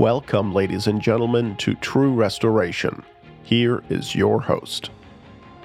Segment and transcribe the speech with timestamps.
[0.00, 3.02] Welcome, ladies and gentlemen, to True Restoration.
[3.42, 4.88] Here is your host.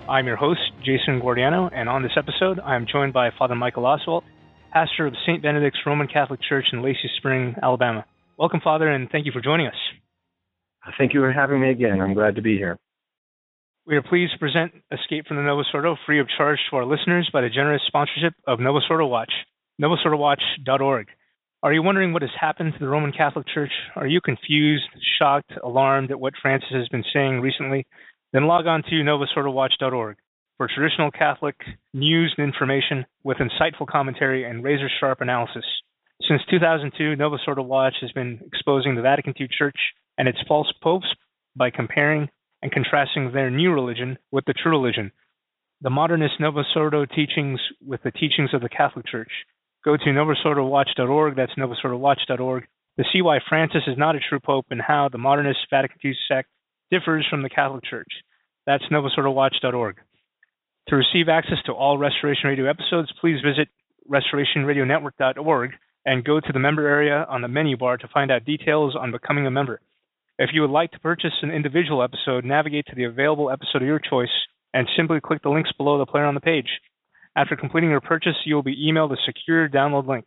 [0.10, 3.84] I'm your host, Jason Guardiano, and on this episode, I am joined by Father Michael
[3.84, 4.24] Oswalt,
[4.74, 5.42] pastor of St.
[5.42, 8.04] Benedict's Roman Catholic Church in Lacey Spring, Alabama.
[8.38, 9.74] Welcome, Father, and thank you for joining us.
[10.98, 12.02] Thank you for having me again.
[12.02, 12.78] I'm glad to be here.
[13.88, 16.86] We are pleased to present Escape from the Novus Ordo free of charge to our
[16.86, 19.32] listeners by the generous sponsorship of Novus Ordo Watch,
[19.82, 21.08] novusordowatch.org.
[21.66, 23.72] Are you wondering what has happened to the Roman Catholic Church?
[23.96, 24.84] Are you confused,
[25.18, 27.88] shocked, alarmed at what Francis has been saying recently?
[28.34, 30.18] Then log on to novusordowatch.org
[30.58, 31.56] for traditional Catholic
[31.92, 35.66] news and information with insightful commentary and razor sharp analysis.
[36.28, 39.80] Since 2002, Novus Ordo Watch has been exposing the Vatican II Church
[40.20, 41.08] and its false popes
[41.56, 42.30] by comparing
[42.62, 45.12] and contrasting their new religion with the true religion,
[45.82, 49.32] the modernist Novus Ordo teachings with the teachings of the Catholic Church.
[49.86, 52.64] Go to novusordowatch.org, that's novusordowatch.org,
[52.98, 56.16] to see why Francis is not a true pope and how the modernist Vatican II
[56.28, 56.50] sect
[56.90, 58.10] differs from the Catholic Church.
[58.66, 59.98] That's novusordowatch.org.
[60.88, 63.68] To receive access to all Restoration Radio episodes, please visit
[64.10, 65.72] restorationradionetwork.org
[66.06, 69.12] and go to the member area on the menu bar to find out details on
[69.12, 69.82] becoming a member.
[70.40, 73.88] If you would like to purchase an individual episode, navigate to the available episode of
[73.88, 74.30] your choice
[74.74, 76.70] and simply click the links below the player on the page.
[77.36, 80.26] After completing your purchase, you will be emailed a secure download link.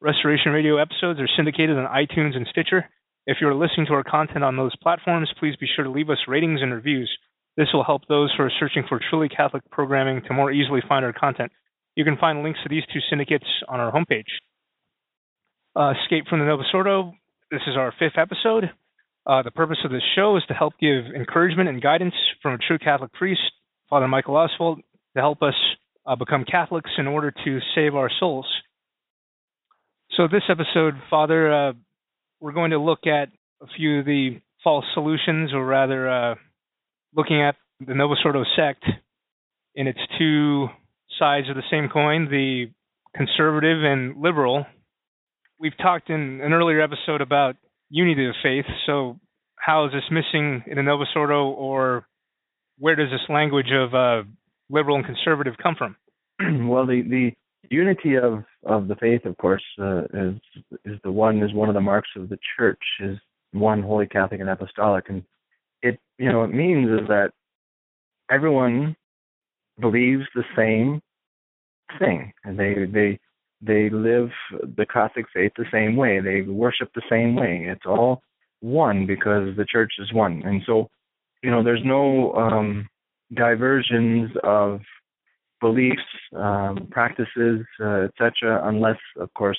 [0.00, 2.88] Restoration Radio episodes are syndicated on iTunes and Stitcher.
[3.26, 6.10] If you are listening to our content on those platforms, please be sure to leave
[6.10, 7.10] us ratings and reviews.
[7.56, 11.04] This will help those who are searching for truly Catholic programming to more easily find
[11.04, 11.52] our content.
[11.94, 14.28] You can find links to these two syndicates on our homepage.
[15.76, 17.12] Uh, Escape from the Novus Ordo.
[17.50, 18.70] This is our fifth episode.
[19.24, 22.58] Uh, the purpose of this show is to help give encouragement and guidance from a
[22.58, 23.40] true Catholic priest,
[23.88, 24.78] Father Michael Oswalt,
[25.14, 25.54] to help us
[26.06, 28.46] uh, become Catholics in order to save our souls.
[30.16, 31.72] So, this episode, Father, uh,
[32.40, 33.28] we're going to look at
[33.62, 36.34] a few of the false solutions, or rather, uh,
[37.14, 38.84] looking at the Novus Ordo sect
[39.74, 40.68] in its two
[41.18, 42.66] sides of the same coin the
[43.16, 44.66] conservative and liberal.
[45.58, 47.56] We've talked in an earlier episode about
[47.88, 48.66] unity of faith.
[48.86, 49.18] So,
[49.56, 52.06] how is this missing in the Novus Ordo, or
[52.78, 54.22] where does this language of uh,
[54.72, 55.96] liberal and conservative come from?
[56.68, 57.32] well, the the
[57.70, 60.34] unity of of the faith, of course, uh, is
[60.84, 63.16] is the one is one of the marks of the church is
[63.52, 65.22] one holy Catholic and apostolic, and
[65.82, 67.30] it you know it means is that
[68.30, 68.96] everyone
[69.80, 71.00] believes the same
[71.98, 73.18] thing, and they they
[73.60, 74.30] they live
[74.76, 76.20] the Catholic faith the same way.
[76.20, 77.66] They worship the same way.
[77.68, 78.22] It's all
[78.60, 80.42] one because the church is one.
[80.44, 80.88] And so,
[81.42, 82.88] you know, there's no um,
[83.34, 84.80] diversions of
[85.60, 86.02] beliefs,
[86.36, 89.58] um, practices, uh, etc., unless, of course,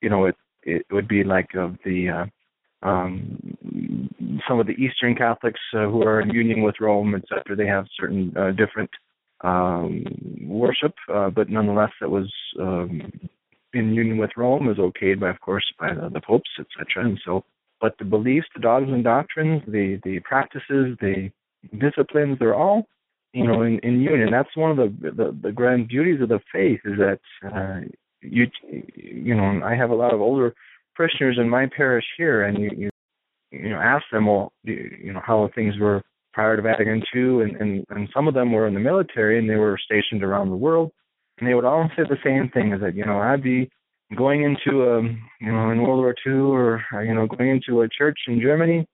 [0.00, 3.38] you know, it it would be like of the uh, um,
[4.48, 7.56] some of the Eastern Catholics uh, who are in union with Rome, etc.
[7.56, 8.90] They have certain uh, different
[9.42, 10.04] um,
[10.42, 13.12] worship, uh, but nonetheless, it was um,
[13.74, 17.04] in union with Rome, is okayed by, of course, by the, the popes, etc.
[17.04, 17.44] And so,
[17.80, 21.30] but the beliefs, the dogmas and doctrines, the the practices, the
[21.78, 22.86] disciplines, they're all,
[23.32, 24.30] you know, in, in union.
[24.30, 27.80] That's one of the, the the grand beauties of the faith is that uh,
[28.20, 28.46] you
[28.94, 30.54] you know, I have a lot of older
[30.94, 32.90] parishioners in my parish here, and you you
[33.50, 37.56] you know ask them, well, you know, how things were prior to Vatican II, and,
[37.56, 40.56] and, and some of them were in the military and they were stationed around the
[40.56, 40.90] world,
[41.38, 43.70] and they would all say the same thing: is that you know I'd be
[44.16, 45.02] going into a
[45.40, 48.86] you know in World War II or you know going into a church in Germany,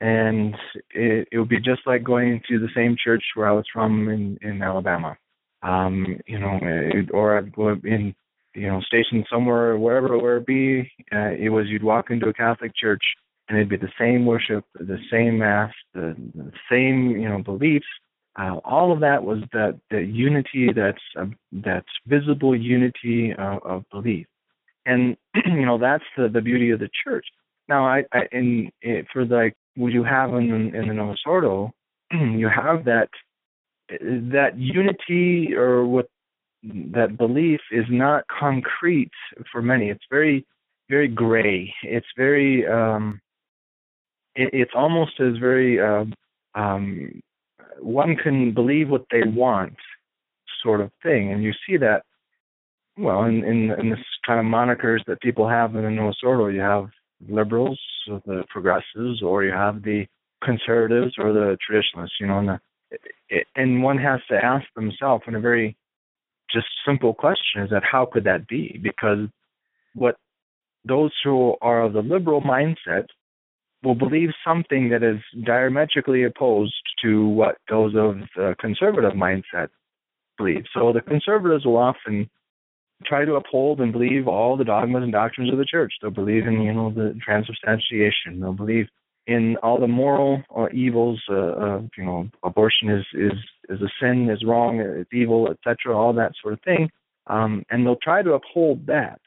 [0.00, 0.54] and
[0.90, 4.08] it, it would be just like going to the same church where I was from
[4.08, 5.16] in in Alabama,
[5.62, 8.14] um, you know, it, or I'd go in
[8.54, 10.90] you know stationed somewhere wherever where it be.
[11.12, 13.02] Uh, it was you'd walk into a Catholic church
[13.48, 17.86] and it'd be the same worship, the same mass, the, the same you know beliefs.
[18.36, 23.84] Uh, all of that was that the unity that's uh, that's visible unity of, of
[23.90, 24.26] belief,
[24.86, 25.16] and
[25.46, 27.26] you know that's the the beauty of the church.
[27.68, 31.20] Now, I, I in, in for like what you have in in the Novus
[32.38, 33.08] you have that
[33.90, 36.08] that unity or what
[36.62, 39.10] that belief is not concrete
[39.52, 39.90] for many.
[39.90, 40.46] It's very
[40.88, 41.72] very gray.
[41.82, 43.20] It's very um,
[44.34, 46.04] it, it's almost as very uh,
[46.54, 47.22] um,
[47.80, 49.76] one can believe what they want,
[50.62, 52.02] sort of thing, and you see that.
[52.96, 56.46] Well, in in, in this kind of monikers that people have in the Novus Ordo,
[56.46, 56.90] you have
[57.28, 57.80] liberals,
[58.10, 60.06] or the progressives, or you have the
[60.42, 62.16] conservatives or the traditionalists.
[62.20, 65.76] You know, and, the, and one has to ask themselves in a very
[66.52, 68.78] just simple question: is that how could that be?
[68.82, 69.28] Because
[69.94, 70.16] what
[70.86, 73.06] those who are of the liberal mindset
[73.82, 79.68] will believe something that is diametrically opposed to what those of the conservative mindset
[80.38, 80.64] believe.
[80.74, 82.30] So the conservatives will often
[83.04, 85.94] try to uphold and believe all the dogmas and doctrines of the church.
[86.00, 88.40] They'll believe in, you know, the transubstantiation.
[88.40, 88.86] They'll believe
[89.26, 91.22] in all the moral uh, evils.
[91.28, 95.96] Uh, of, you know, abortion is is is a sin, is wrong, it's evil, etc.
[95.96, 96.90] All that sort of thing,
[97.26, 99.20] um, and they'll try to uphold that.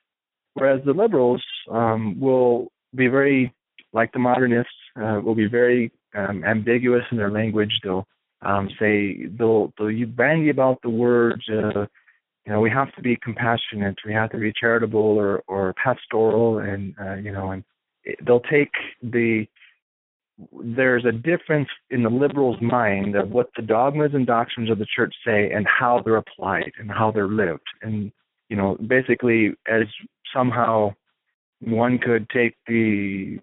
[0.53, 3.53] Whereas the liberals um, will be very,
[3.93, 7.79] like the modernists, uh, will be very um, ambiguous in their language.
[7.83, 8.07] They'll
[8.41, 11.43] um, say they'll they'll you bandy about the words.
[11.49, 11.85] Uh,
[12.47, 13.97] you know, we have to be compassionate.
[14.05, 17.63] We have to be charitable or or pastoral, and uh, you know, and
[18.25, 18.71] they'll take
[19.03, 19.45] the
[20.63, 24.85] there's a difference in the liberal's mind of what the dogmas and doctrines of the
[24.95, 27.67] church say and how they're applied and how they're lived.
[27.81, 28.11] And,
[28.47, 29.87] you know, basically, as
[30.31, 30.93] somehow
[31.59, 33.39] one could take the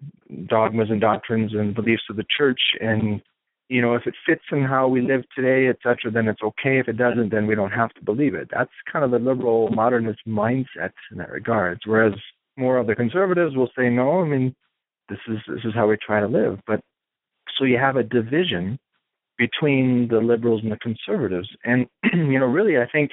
[0.47, 3.21] dogmas and doctrines and beliefs of the church and
[3.69, 6.79] you know if it fits in how we live today etc then it's okay.
[6.79, 8.49] If it doesn't then we don't have to believe it.
[8.51, 12.13] That's kind of the liberal modernist mindset in that regards whereas
[12.57, 14.55] more of the conservatives will say no i mean
[15.09, 16.59] this is this is how we try to live.
[16.65, 16.81] But
[17.57, 18.79] so you have a division
[19.37, 21.49] between the liberals and the conservatives.
[21.63, 23.11] And you know really i think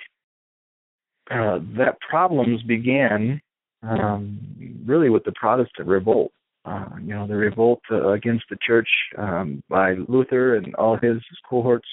[1.31, 3.41] uh, that problems began
[3.83, 4.39] um,
[4.85, 6.33] really with the Protestant revolt.
[6.64, 8.88] Uh, you know, the revolt uh, against the church
[9.19, 11.19] um, by Luther and all his
[11.49, 11.88] cohorts,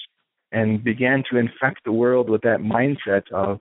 [0.52, 3.58] and began to infect the world with that mindset of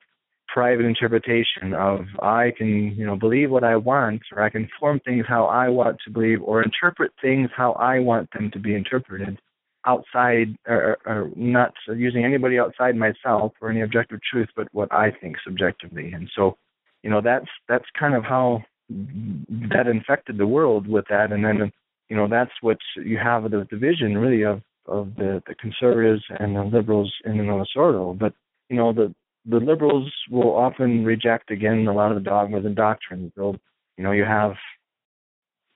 [0.47, 4.99] private interpretation of I can, you know, believe what I want, or I can form
[4.99, 8.75] things how I want to believe, or interpret things how I want them to be
[8.75, 9.39] interpreted,
[9.85, 15.11] outside, or, or not using anybody outside myself or any objective truth, but what I
[15.11, 16.11] think subjectively.
[16.11, 16.57] And so,
[17.03, 21.71] you know that's that's kind of how that infected the world with that and then
[22.09, 26.55] you know that's what you have the division really of of the, the conservatives and
[26.55, 28.13] the liberals in the Ordo.
[28.13, 28.33] But
[28.69, 29.13] you know the
[29.45, 33.31] the liberals will often reject again a lot of the dogmas and doctrines.
[33.35, 33.55] They'll
[33.97, 34.53] you know you have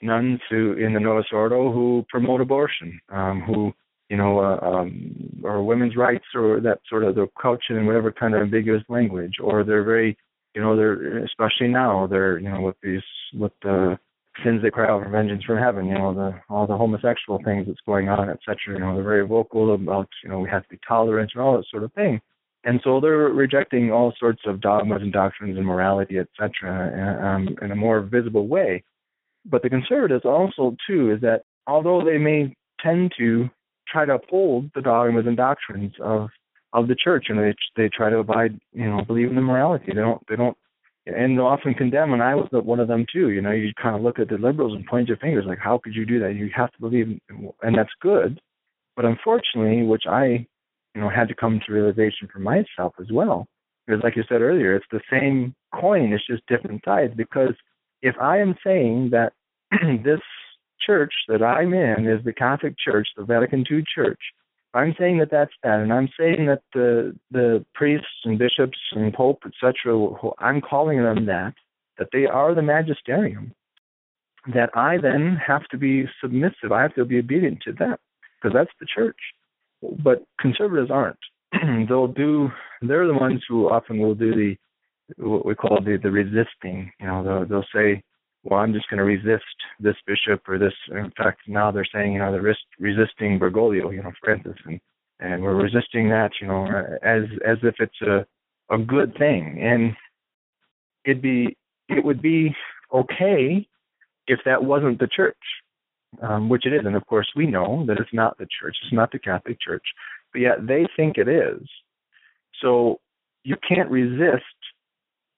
[0.02, 3.74] nuns who in the Novus Ordo who promote abortion, um, who
[4.10, 7.86] you know uh, um, or women's rights or that sort of they'll couch it in
[7.86, 10.18] whatever kind of ambiguous language, or they're very
[10.56, 13.02] you know, they're especially now they're you know with these
[13.34, 13.98] with the
[14.44, 17.68] sins they cry out for vengeance from heaven, you know, the all the homosexual things
[17.68, 18.56] that's going on, etc.
[18.68, 21.58] You know, they're very vocal about you know we have to be tolerant and all
[21.58, 22.22] that sort of thing.
[22.66, 27.72] And so they're rejecting all sorts of dogmas and doctrines and morality, etc., um, in
[27.72, 28.84] a more visible way.
[29.46, 33.50] But the conservatives also, too, is that although they may tend to
[33.88, 36.30] try to uphold the dogmas and doctrines of
[36.74, 39.86] of the church, and they they try to abide, you know, believe in the morality.
[39.88, 40.58] They don't they don't,
[41.06, 42.14] and they often condemn.
[42.14, 43.30] And I was one of them too.
[43.30, 45.80] You know, you kind of look at the liberals and point your fingers like, how
[45.82, 46.34] could you do that?
[46.36, 47.20] You have to believe,
[47.62, 48.42] and that's good.
[48.96, 50.46] But unfortunately, which I,
[50.96, 53.48] you know, had to come to realization for myself as well,
[53.86, 56.12] because like you said earlier, it's the same coin.
[56.12, 57.14] It's just different sides.
[57.16, 57.54] Because
[58.02, 59.34] if I am saying that
[60.04, 60.22] this
[60.86, 64.20] church that I'm in is the Catholic Church, the Vatican II Church,
[64.74, 69.14] I'm saying that that's that, and I'm saying that the the priests and bishops and
[69.14, 70.10] pope, etc.
[70.40, 71.54] I'm calling them that,
[72.00, 73.54] that they are the magisterium.
[74.54, 76.72] That I then have to be submissive.
[76.72, 77.96] I have to be obedient to them
[78.36, 79.18] because that's the church.
[79.82, 81.20] But conservatives aren't.
[81.88, 82.50] They'll do.
[82.82, 84.56] They're the ones who often will do the
[85.18, 86.92] what we call the the resisting.
[87.00, 88.04] You know, they'll, they'll say,
[88.44, 89.46] well, I'm just going to resist
[89.80, 90.74] this bishop or this.
[90.92, 94.80] In fact, now they're saying, you know, they're resisting Bergoglio, you know, Francis, and
[95.20, 96.66] and we're resisting that, you know,
[97.02, 98.26] as as if it's a
[98.74, 99.94] a good thing, and
[101.06, 101.56] it'd be
[101.90, 102.54] it would be
[102.94, 103.68] okay
[104.28, 105.38] if that wasn't the church,
[106.22, 108.94] um, which it is, and of course we know that it's not the church, it's
[108.94, 109.84] not the Catholic Church,
[110.32, 111.62] but yet they think it is.
[112.62, 113.00] So
[113.44, 114.44] you can't resist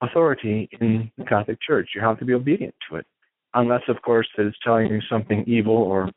[0.02, 1.90] authority in the Catholic Church.
[1.96, 3.06] You have to be obedient to it,
[3.54, 6.12] unless, of course, it is telling you something evil or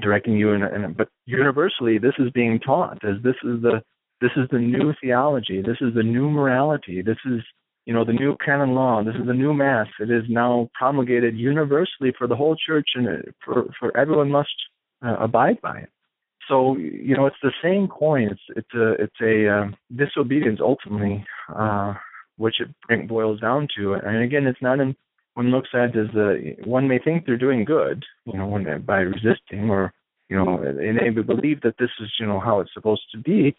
[0.00, 0.62] directing you in.
[0.62, 3.82] A, in a, but universally, this is being taught as this is the
[4.20, 5.62] this is the new theology.
[5.62, 7.02] This is the new morality.
[7.02, 7.42] This is
[7.84, 9.02] you know the new canon law.
[9.02, 9.86] This is the new mass.
[10.00, 14.54] It is now promulgated universally for the whole church, and for for everyone must
[15.04, 15.90] uh, abide by it.
[16.48, 18.28] So you know it's the same coin.
[18.30, 21.94] It's it's a it's a uh, disobedience ultimately uh,
[22.36, 23.94] which it boils down to.
[23.94, 24.94] And again, it's not in
[25.34, 26.08] one looks at as
[26.64, 29.92] one may think they're doing good, you know, when by resisting or
[30.28, 33.54] you know, they may believe that this is you know how it's supposed to be,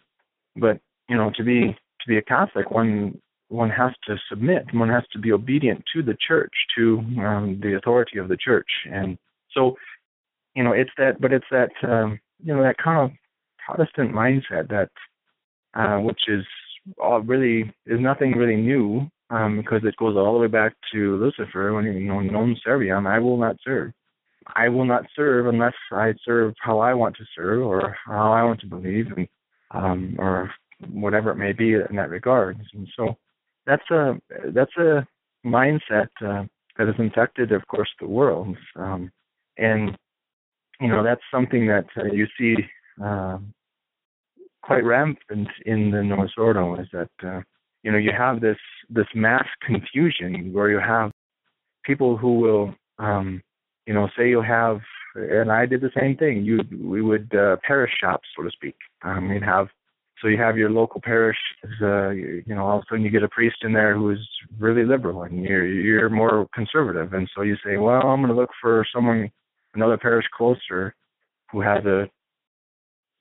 [0.55, 4.65] but you know, to be to be a Catholic, one one has to submit.
[4.73, 8.69] One has to be obedient to the church, to um, the authority of the church,
[8.91, 9.17] and
[9.53, 9.75] so
[10.55, 11.21] you know it's that.
[11.21, 13.17] But it's that um, you know that kind of
[13.65, 14.89] Protestant mindset that
[15.73, 16.43] uh, which is
[17.01, 21.17] all really is nothing really new um, because it goes all the way back to
[21.17, 23.91] Lucifer when you know non serviam I will not serve.
[24.55, 28.43] I will not serve unless I serve how I want to serve or how I
[28.43, 29.27] want to believe and
[29.71, 30.51] um, or
[30.89, 32.57] whatever it may be in that regard.
[32.73, 33.17] And so
[33.65, 34.15] that's a
[34.53, 35.05] that's a
[35.45, 36.45] mindset uh,
[36.77, 38.55] that has infected, of course, the world.
[38.75, 39.11] Um,
[39.57, 39.97] and
[40.79, 42.55] you know that's something that uh, you see
[43.03, 43.39] uh,
[44.67, 47.41] quite rampant in the Novus Ordo is that uh,
[47.83, 48.57] you know you have this
[48.89, 51.11] this mass confusion where you have
[51.85, 53.41] people who will um,
[53.85, 54.79] you know say you have
[55.15, 56.43] and I did the same thing.
[56.43, 58.75] You we would uh, parish shops, so to speak.
[59.03, 59.67] Um, you'd have
[60.21, 61.37] so you have your local parish.
[61.81, 64.11] Uh, you, you know, all of a sudden you get a priest in there who
[64.11, 64.19] is
[64.59, 68.39] really liberal, and you're you're more conservative, and so you say, well, I'm going to
[68.39, 69.31] look for someone
[69.73, 70.93] another parish closer
[71.51, 72.09] who has a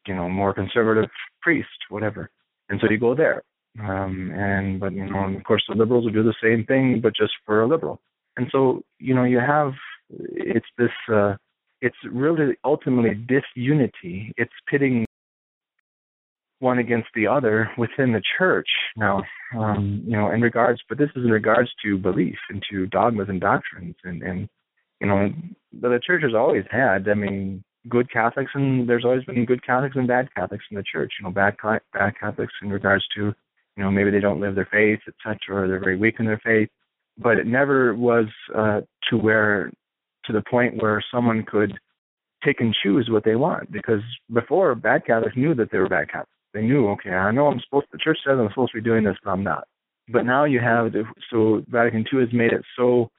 [0.06, 1.10] you know more conservative
[1.42, 2.30] priest, whatever.
[2.68, 3.42] And so you go there.
[3.78, 7.00] Um, and but you know, and of course, the liberals will do the same thing,
[7.02, 8.00] but just for a liberal.
[8.36, 9.72] And so you know, you have
[10.10, 10.90] it's this.
[11.12, 11.34] Uh,
[11.82, 14.32] it's really ultimately disunity.
[14.38, 15.04] It's pitting
[16.60, 18.68] one against the other within the church.
[18.96, 19.22] Now,
[19.56, 23.28] um, you know, in regards, but this is in regards to belief and to dogmas
[23.28, 24.48] and doctrines, and and
[25.00, 25.30] you know,
[25.80, 27.08] the church has always had.
[27.08, 30.82] I mean, good Catholics and there's always been good Catholics and bad Catholics in the
[30.82, 31.12] church.
[31.18, 31.56] You know, bad
[31.92, 33.32] bad Catholics in regards to
[33.76, 36.40] you know maybe they don't live their faith, etc., or they're very weak in their
[36.44, 36.68] faith.
[37.18, 39.70] But it never was uh, to where
[40.26, 41.78] to the point where someone could
[42.42, 44.00] pick and choose what they want because
[44.32, 46.30] before bad Catholics knew that they were bad Catholics.
[46.52, 47.86] They knew, okay, I know I'm supposed.
[47.92, 49.64] The church says I'm supposed to be doing this, but I'm not.
[50.08, 50.92] But now you have
[51.30, 53.10] so Vatican II has made it so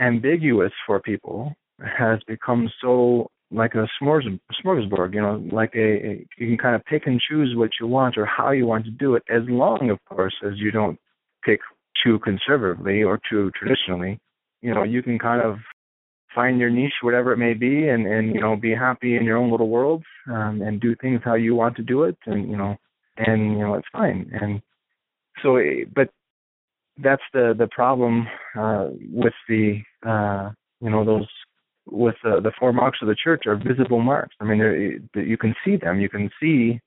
[0.00, 6.48] ambiguous for people has become so like a smorgasbord, you know, like a, a you
[6.48, 9.14] can kind of pick and choose what you want or how you want to do
[9.14, 10.98] it, as long, of course, as you don't
[11.44, 11.60] pick
[12.04, 14.20] too conservatively or too traditionally.
[14.62, 15.56] You know, you can kind of
[16.34, 19.36] find your niche, whatever it may be, and and you know, be happy in your
[19.36, 22.56] own little world um, and do things how you want to do it, and you
[22.56, 22.76] know,
[23.16, 24.30] and you know, it's fine.
[24.40, 24.62] And
[25.42, 26.10] so, eh, but
[27.02, 28.26] that's the the problem
[28.56, 31.28] uh, with the uh, you know those
[31.86, 34.34] with uh, the four marks of the church are visible marks.
[34.40, 36.00] I mean, you can see them.
[36.00, 36.80] You can see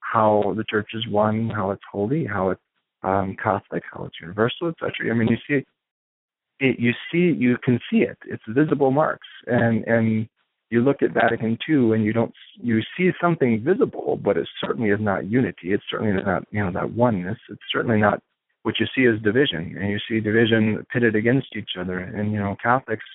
[0.00, 2.60] how the church is one, how it's holy, how it's
[3.02, 5.10] um, Catholic, how it's universal, etc.
[5.10, 5.66] I mean, you see it.
[6.78, 8.18] You see, you can see it.
[8.26, 10.28] It's visible marks, and and
[10.68, 14.90] you look at Vatican II, and you don't you see something visible, but it certainly
[14.90, 15.72] is not unity.
[15.72, 17.38] It's certainly not you know that oneness.
[17.48, 18.20] It's certainly not
[18.62, 21.98] what you see as division, and you see division pitted against each other.
[21.98, 23.06] And you know, Catholics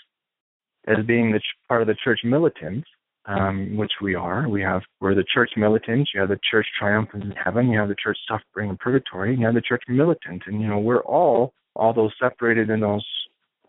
[0.88, 2.84] as being the ch- part of the church militant,
[3.26, 4.48] um, which we are.
[4.48, 6.10] We have we're the church militant.
[6.14, 7.70] You have the church triumphant in heaven.
[7.70, 9.32] You have the church suffering in purgatory.
[9.32, 12.80] And you have the church militant, and you know we're all all those separated in
[12.80, 13.06] those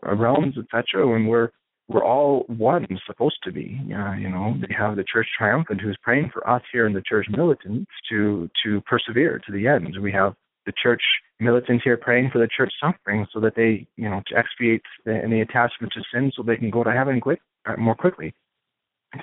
[0.03, 1.15] realms, etc.
[1.15, 1.49] And we're
[1.89, 3.79] we're all one, supposed to be.
[3.85, 7.27] You know, they have the church triumphant who's praying for us here in the church
[7.29, 9.95] militant to to persevere to the end.
[10.01, 10.33] We have
[10.67, 11.01] the church
[11.39, 15.15] militants here praying for the church suffering so that they, you know, to expiate the,
[15.15, 18.35] any attachment to sin so they can go to heaven quick, uh, more quickly.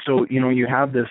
[0.05, 1.09] So, you know, you have this,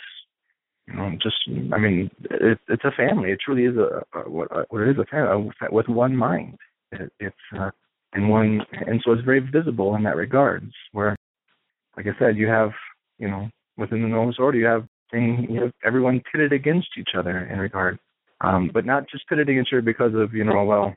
[0.87, 1.35] you know, just,
[1.71, 3.31] I mean, it, it's a family.
[3.31, 6.57] It truly is a, a what, what it is a family with one mind.
[6.91, 7.69] It, it's, uh,
[8.13, 11.15] and one, and so it's very visible in that regards where,
[11.95, 12.71] like I said, you have,
[13.19, 17.09] you know, within the Novus Ordo, you have thing, you have everyone pitted against each
[17.17, 17.99] other in regard
[18.43, 20.93] um, but not just pitted against her because of you know well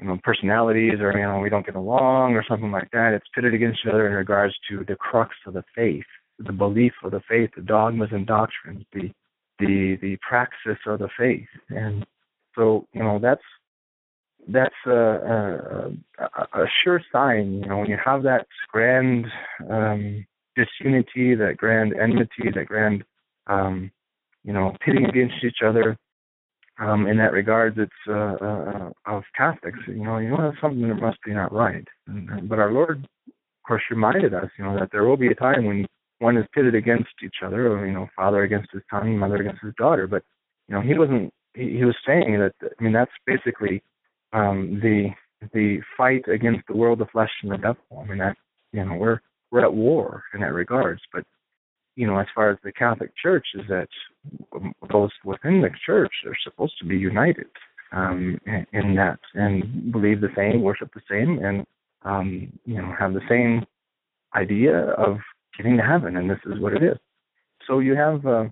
[0.00, 3.12] you know personalities or you know we don't get along or something like that.
[3.12, 6.04] It's pitted against each other in regards to the crux of the faith,
[6.38, 9.10] the belief of the faith, the dogmas and doctrines, the
[9.58, 12.06] the the praxis of the faith, and
[12.56, 13.42] so you know that's
[14.48, 17.60] that's a, a, a, sure sign.
[17.62, 19.26] You know when you have that grand
[19.68, 23.04] um, disunity, that grand enmity, that grand
[23.48, 23.90] um,
[24.44, 25.98] you know pitting against each other
[26.80, 29.78] um, in that regard, it's uh, uh, of Catholics.
[29.86, 31.86] You know, you know, that's something that must be not right.
[32.06, 33.32] And, but our Lord, of
[33.66, 35.86] course, reminded us, you know, that there will be a time when
[36.20, 39.62] one is pitted against each other, or you know, father against his son, mother against
[39.62, 40.06] his daughter.
[40.06, 40.22] But
[40.68, 41.32] you know, he wasn't.
[41.54, 42.54] He, he was saying that.
[42.62, 43.82] I mean, that's basically
[44.32, 45.10] um, the
[45.52, 47.82] the fight against the world, the flesh, and the devil.
[47.98, 48.36] I mean, that
[48.72, 49.20] you know, we're
[49.50, 51.02] we're at war in that regards.
[51.12, 51.24] But
[52.00, 53.88] you know, as far as the Catholic Church, is that
[54.92, 57.50] those within the church are supposed to be united.
[57.92, 58.38] um,
[58.72, 61.66] in, that and believe the same, worship the same, and
[62.02, 63.64] um, you know have the same
[64.34, 65.18] idea of
[65.56, 66.98] getting to heaven, and this is what it is.
[67.66, 68.44] So you have uh,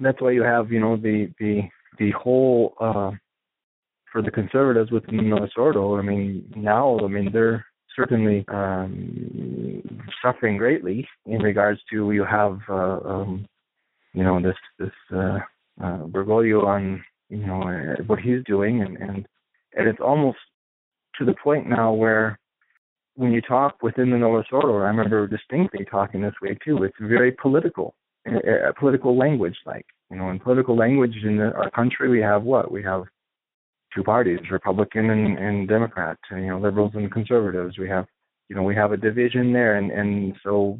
[0.00, 1.62] that's why you have you know the the
[1.98, 3.12] the whole uh,
[4.10, 5.96] for the conservatives within the Novus Ordo.
[5.96, 7.64] I mean now I mean they're
[7.96, 9.82] certainly um,
[10.22, 13.46] suffering greatly in regards to you have uh, um,
[14.12, 15.38] you know this this uh,
[15.82, 19.26] uh, Bergoglio on you know uh, what he's doing and and
[19.74, 20.38] and it's almost
[21.18, 22.38] to the point now where
[23.14, 26.82] when you talk within the Novus Ordo, I remember distinctly talking this way too.
[26.82, 27.94] It's very political,
[28.26, 29.56] uh, political language.
[29.66, 33.04] Like you know, in political language in the, our country, we have what we have
[33.94, 37.78] two parties, Republican and, and Democrat, and, you know, liberals and conservatives.
[37.78, 38.06] We have,
[38.48, 40.78] you know, we have a division there, and and so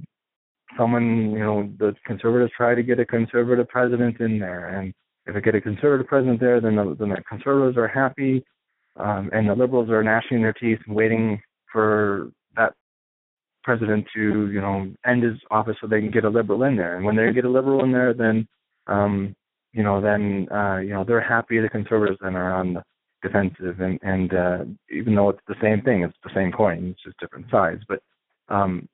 [0.77, 4.93] someone, you know, the conservatives try to get a conservative president in there, and
[5.27, 8.45] if they get a conservative president there, then the, then the conservatives are happy,
[8.97, 11.41] um, and the liberals are gnashing their teeth and waiting
[11.73, 12.75] for that
[13.63, 16.97] president to, you know, end his office so they can get a liberal in there.
[16.97, 18.47] And when they get a liberal in there, then,
[18.89, 19.35] um,
[19.73, 21.59] you know, then uh, you know they're happy.
[21.61, 22.83] The conservatives then are on the
[23.23, 24.59] defensive, and and uh,
[24.91, 27.83] even though it's the same thing, it's the same coin, it's just different sides.
[27.89, 28.03] But
[28.49, 28.89] um,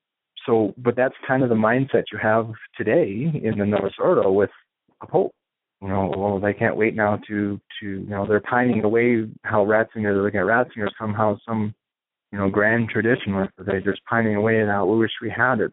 [0.47, 4.51] so, but that's kind of the mindset you have today in the Novus Ordo with
[5.03, 5.35] a pope.
[5.83, 9.65] You know, well, they can't wait now to to you know they're pining away how
[9.65, 11.75] Ratzinger they're looking at Ratzinger somehow some
[12.33, 15.61] you know grand tradition with they're just pining away and how we wish we had
[15.61, 15.73] it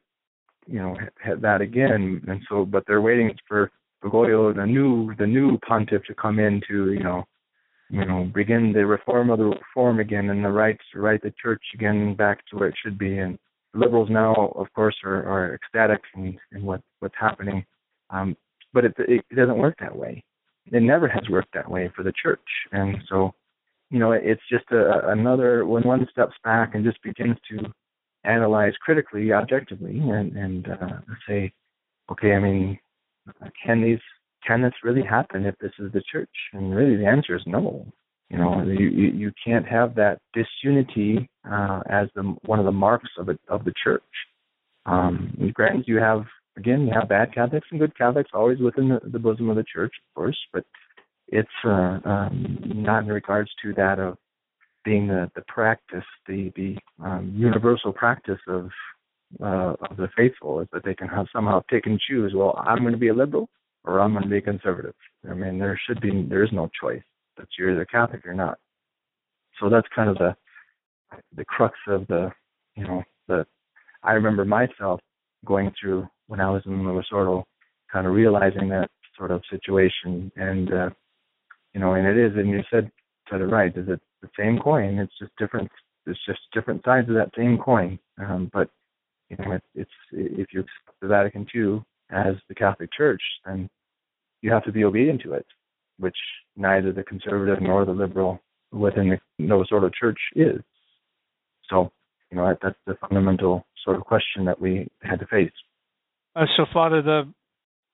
[0.67, 3.71] you know had that again and so but they're waiting for
[4.03, 7.25] Bergoglio the new the new pontiff to come in to you know
[7.89, 11.33] you know, begin the reform of the reform again and the rights to right the
[11.41, 13.19] church again back to where it should be.
[13.19, 13.37] And
[13.73, 17.65] liberals now, of course, are, are ecstatic in, in what what's happening.
[18.09, 18.35] Um,
[18.73, 20.23] but it, it doesn't work that way.
[20.71, 22.39] It never has worked that way for the church.
[22.71, 23.33] And so,
[23.91, 27.71] you know, it's just a, another when one steps back and just begins to
[28.23, 31.53] analyze critically, objectively, and and uh, say,
[32.11, 32.79] okay, I mean,
[33.63, 33.99] can these
[34.45, 36.29] can this really happen if this is the church?
[36.53, 37.85] And really, the answer is no.
[38.29, 42.71] You know, you you, you can't have that disunity uh, as the one of the
[42.71, 44.01] marks of it of the church.
[44.85, 46.25] Um, granted, you have
[46.57, 49.65] again, you have bad Catholics and good Catholics always within the, the bosom of the
[49.71, 50.63] church, of course, but
[51.27, 54.17] it's uh, um, not in regards to that of
[54.83, 58.69] being the, the practice, the the um, universal practice of
[59.43, 62.33] uh, of the faithful, is that they can have somehow pick and choose.
[62.35, 63.49] Well, I'm going to be a liberal,
[63.85, 64.95] or I'm going to be conservative.
[65.29, 67.03] I mean, there should be there is no choice.
[67.37, 68.57] That you're either Catholic or not.
[69.59, 70.35] So that's kind of the
[71.35, 72.31] the crux of the
[72.75, 73.45] you know the
[74.03, 74.99] I remember myself
[75.45, 77.43] going through when I was in the sort of
[77.91, 80.89] kind of realizing that sort of situation and uh
[81.73, 82.91] you know and it is and you said
[83.29, 85.69] said it right is it the same coin it's just different
[86.05, 88.69] it's just different sides of that same coin um but
[89.29, 93.69] you know it, it's if you accept the Vatican II as the Catholic Church, then
[94.41, 95.45] you have to be obedient to it,
[95.99, 96.17] which
[96.55, 98.39] neither the conservative nor the liberal
[98.71, 100.61] within the Novus Ordo Church is.
[101.69, 101.91] So,
[102.31, 105.51] you know, that, that's the fundamental sort of question that we had to face.
[106.35, 107.33] Uh, so, Father, the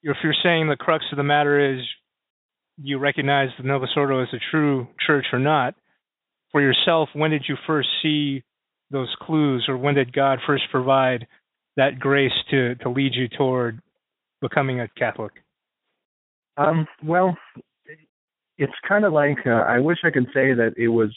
[0.04, 1.82] if you're saying the crux of the matter is
[2.82, 5.76] you recognize the Novus Ordo as a true church or not,
[6.52, 8.43] for yourself, when did you first see
[8.89, 11.28] those clues, or when did God first provide
[11.78, 13.80] that grace to to lead you toward
[14.41, 15.32] becoming a Catholic?
[16.58, 17.36] Um, well,
[18.58, 21.15] it's kind of like uh, I wish I could say that it was,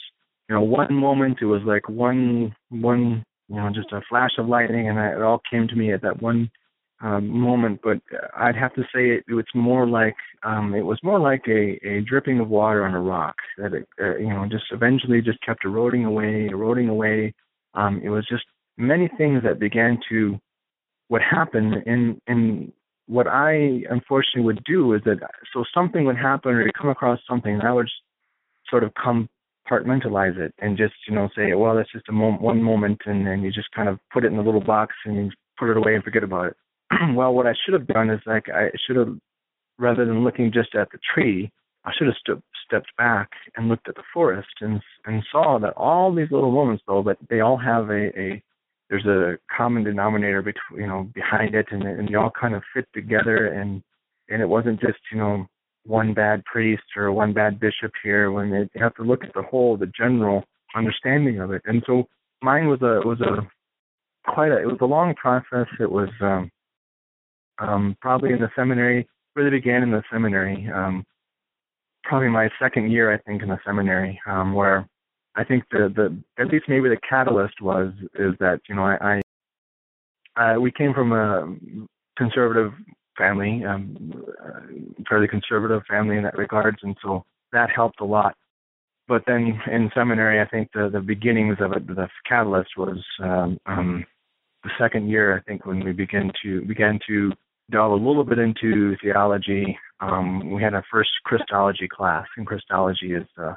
[0.48, 1.38] you know, one moment.
[1.40, 5.40] It was like one one, you know, just a flash of lightning, and it all
[5.50, 6.50] came to me at that one
[7.02, 7.80] um, moment.
[7.82, 7.98] But
[8.36, 12.00] I'd have to say it, it's more like um, it was more like a, a
[12.02, 15.64] dripping of water on a rock that it, uh, you know, just eventually just kept
[15.64, 17.34] eroding away, eroding away.
[17.74, 18.44] Um, it was just
[18.78, 20.38] many things that began to
[21.08, 22.72] what happened in in
[23.06, 25.18] what I unfortunately would do is that
[25.52, 27.90] so something would happen or you come across something, and I would
[28.68, 32.62] sort of compartmentalize it and just you know say, well, that's just a moment, one
[32.62, 35.30] moment, and then you just kind of put it in a little box and you
[35.58, 36.56] put it away and forget about it.
[37.14, 39.16] well, what I should have done is like I should have,
[39.78, 41.50] rather than looking just at the tree,
[41.84, 45.74] I should have st- stepped back and looked at the forest and and saw that
[45.76, 48.42] all these little moments, though, but they all have a, a
[48.94, 52.62] there's a common denominator between you know behind it and and they all kind of
[52.72, 53.82] fit together and
[54.28, 55.46] and it wasn't just you know
[55.84, 59.42] one bad priest or one bad bishop here when they have to look at the
[59.42, 60.44] whole the general
[60.76, 61.62] understanding of it.
[61.66, 62.04] And so
[62.42, 65.66] mine was a was a quite a it was a long process.
[65.80, 66.50] It was um
[67.58, 71.04] um probably in the seminary really began in the seminary um
[72.04, 74.86] probably my second year, I think, in the seminary, um, where
[75.36, 79.20] I think the the at least maybe the catalyst was is that you know I,
[80.36, 81.54] I uh, we came from a
[82.16, 82.72] conservative
[83.16, 84.24] family, um,
[85.08, 88.34] fairly conservative family in that regards, and so that helped a lot.
[89.06, 93.58] But then in seminary, I think the the beginnings of it, the catalyst was um,
[93.66, 94.04] um,
[94.62, 95.36] the second year.
[95.36, 97.32] I think when we began to began to
[97.70, 99.78] delve a little bit into theology.
[100.00, 103.56] Um, we had our first Christology class, and Christology is the,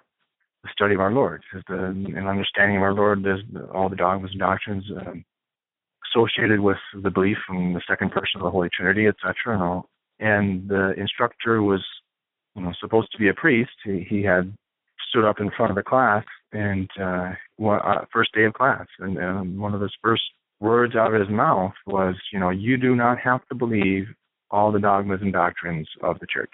[0.67, 3.23] the study of our Lord, is the an understanding of our Lord.
[3.23, 3.41] There's
[3.73, 5.23] all the dogmas and doctrines um,
[6.11, 9.33] associated with the belief in the second person of the Holy Trinity, etc.
[9.47, 9.89] And all.
[10.19, 11.85] And the instructor was,
[12.55, 13.71] you know, supposed to be a priest.
[13.83, 14.53] He, he had
[15.09, 19.17] stood up in front of the class and uh, uh, first day of class, and
[19.17, 20.23] um, one of his first
[20.59, 24.05] words out of his mouth was, you know, you do not have to believe
[24.49, 26.53] all the dogmas and doctrines of the church.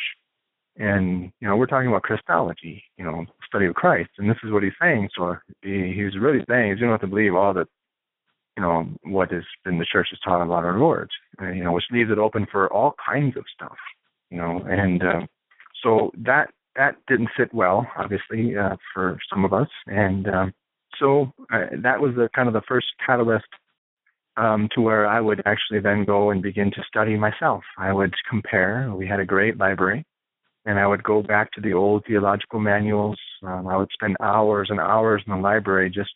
[0.78, 4.10] And, you know, we're talking about Christology, you know, study of Christ.
[4.18, 5.10] And this is what he's saying.
[5.16, 7.68] So he, he's really saying you don't have to believe all that,
[8.58, 11.10] you know, what has been the church is taught about our Lord,
[11.40, 13.78] and, you know, which leaves it open for all kinds of stuff,
[14.30, 14.64] you know.
[14.68, 15.22] And uh,
[15.84, 19.68] so that that didn't sit well, obviously, uh, for some of us.
[19.88, 20.54] And um,
[21.00, 23.46] so uh, that was the kind of the first catalyst
[24.38, 27.64] um, to where I would actually then go and begin to study myself.
[27.78, 28.92] I would compare.
[28.96, 30.06] We had a great library,
[30.66, 33.20] and I would go back to the old theological manuals.
[33.44, 36.12] Um, I would spend hours and hours in the library just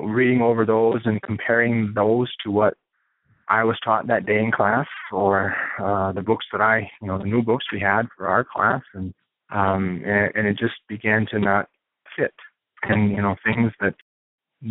[0.00, 2.74] reading over those and comparing those to what
[3.48, 7.18] I was taught that day in class, or uh, the books that I, you know,
[7.18, 9.12] the new books we had for our class, and
[9.50, 11.68] um, and, and it just began to not
[12.16, 12.32] fit.
[12.82, 13.94] And you know, things that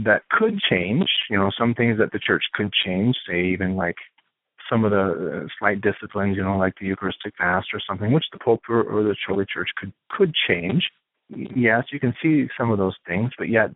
[0.05, 1.07] that could change.
[1.29, 3.97] You know, some things that the church could change, say even like
[4.73, 8.25] some of the uh, slight disciplines, you know, like the Eucharistic fast or something, which
[8.31, 10.83] the Pope or, or the Holy Church could could change.
[11.29, 13.69] Yes, you can see some of those things, but yet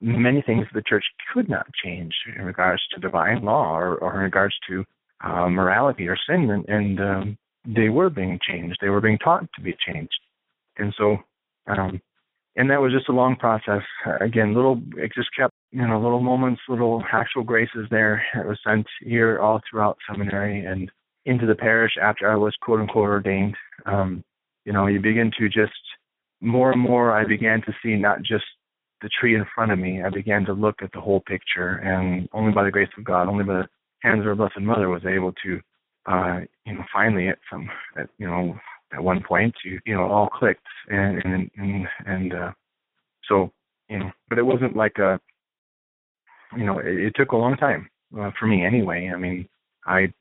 [0.00, 4.20] many things the church could not change in regards to divine law or, or in
[4.20, 4.84] regards to
[5.24, 8.78] uh, morality or sin, and, and um, they were being changed.
[8.80, 10.18] They were being taught to be changed,
[10.78, 11.16] and so
[11.66, 12.00] um,
[12.56, 13.82] and that was just a long process.
[14.20, 18.22] Again, little it just kept you know little moments, little actual graces there.
[18.34, 20.90] It was sent here all throughout seminary and
[21.24, 23.56] into the parish after I was quote unquote ordained.
[23.84, 24.24] Um,
[24.64, 25.72] you know, you begin to just
[26.40, 27.12] more and more.
[27.12, 28.44] I began to see not just
[29.02, 30.02] the tree in front of me.
[30.02, 33.28] I began to look at the whole picture, and only by the grace of God,
[33.28, 33.68] only by the
[34.02, 35.60] hands of our Blessed Mother, was able to,
[36.06, 38.56] uh, you know, finally at some, at, you know,
[38.92, 42.52] at one point you you know all clicked and and and, and uh
[43.28, 43.52] so
[43.88, 45.20] you know but it wasn't like a
[46.56, 47.88] you know it, it took a long time
[48.18, 49.48] uh, for me anyway i mean
[49.86, 50.12] i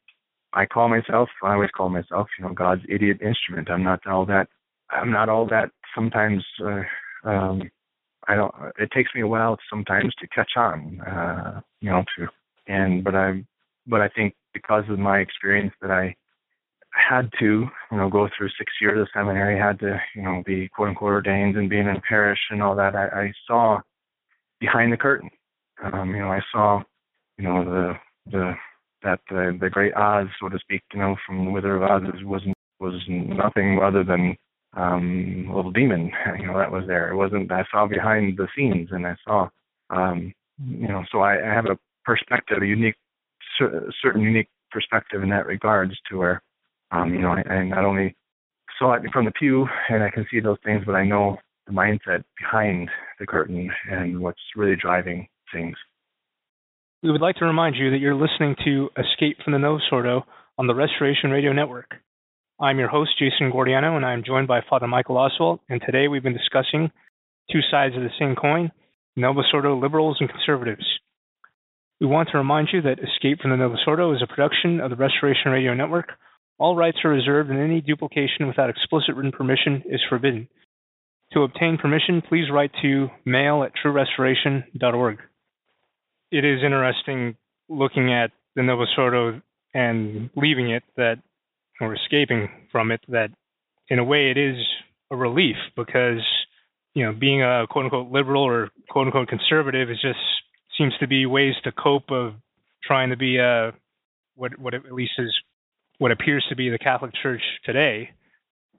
[0.54, 4.26] i call myself i always call myself you know god's idiot instrument i'm not all
[4.26, 4.48] that
[4.90, 6.82] i'm not all that sometimes uh,
[7.24, 7.62] um
[8.28, 12.28] i don't it takes me a while sometimes to catch on uh you know to
[12.68, 13.48] and but i'm
[13.88, 16.16] but i think because of my experience that i
[16.96, 20.70] had to, you know, go through six years of seminary, had to, you know, be
[20.70, 23.80] quote unquote ordained and being in parish and all that, I, I saw
[24.60, 25.30] behind the curtain.
[25.84, 26.82] Um, you know, I saw,
[27.38, 27.94] you know, the
[28.32, 28.54] the
[29.04, 32.04] that the the great Oz, so to speak, you know, from the Wizard of Oz
[32.24, 34.36] wasn't was nothing other than
[34.76, 37.10] um a little demon, you know, that was there.
[37.12, 39.50] It wasn't I saw behind the scenes and I saw
[39.90, 40.34] um
[40.66, 42.96] you know, so I, I have a perspective, a unique
[43.58, 46.42] cer- certain unique perspective in that regards to where
[46.92, 48.16] um, you know, I, I not only
[48.80, 51.74] saw it from the pew and I can see those things, but I know the
[51.74, 55.78] mindset behind the curtain and what's really driving things.
[57.02, 60.26] We would like to remind you that you're listening to Escape from the Novus Ordo
[60.58, 61.96] on the Restoration Radio Network.
[62.60, 66.24] I'm your host, Jason Guardiano, and I'm joined by Father Michael Oswalt, and today we've
[66.24, 66.92] been discussing
[67.52, 68.72] two sides of the same coin,
[69.16, 70.86] Novus Ordo liberals and conservatives.
[72.02, 74.90] We want to remind you that Escape from the Novus Ordo is a production of
[74.90, 76.10] the Restoration Radio Network
[76.58, 80.48] all rights are reserved and any duplication without explicit written permission is forbidden.
[81.34, 85.18] To obtain permission, please write to mail at truerestoration.org.
[86.32, 87.36] It is interesting
[87.70, 89.42] looking at the Novus Ordo
[89.74, 91.18] and leaving it that,
[91.80, 93.30] or escaping from it, that
[93.90, 94.58] in a way it is
[95.12, 96.22] a relief because,
[96.94, 100.20] you know, being a quote unquote liberal or quote unquote conservative is just
[100.78, 102.34] seems to be ways to cope of
[102.84, 103.74] trying to be a,
[104.36, 105.34] what, what at least is
[105.98, 108.10] what appears to be the Catholic Church today,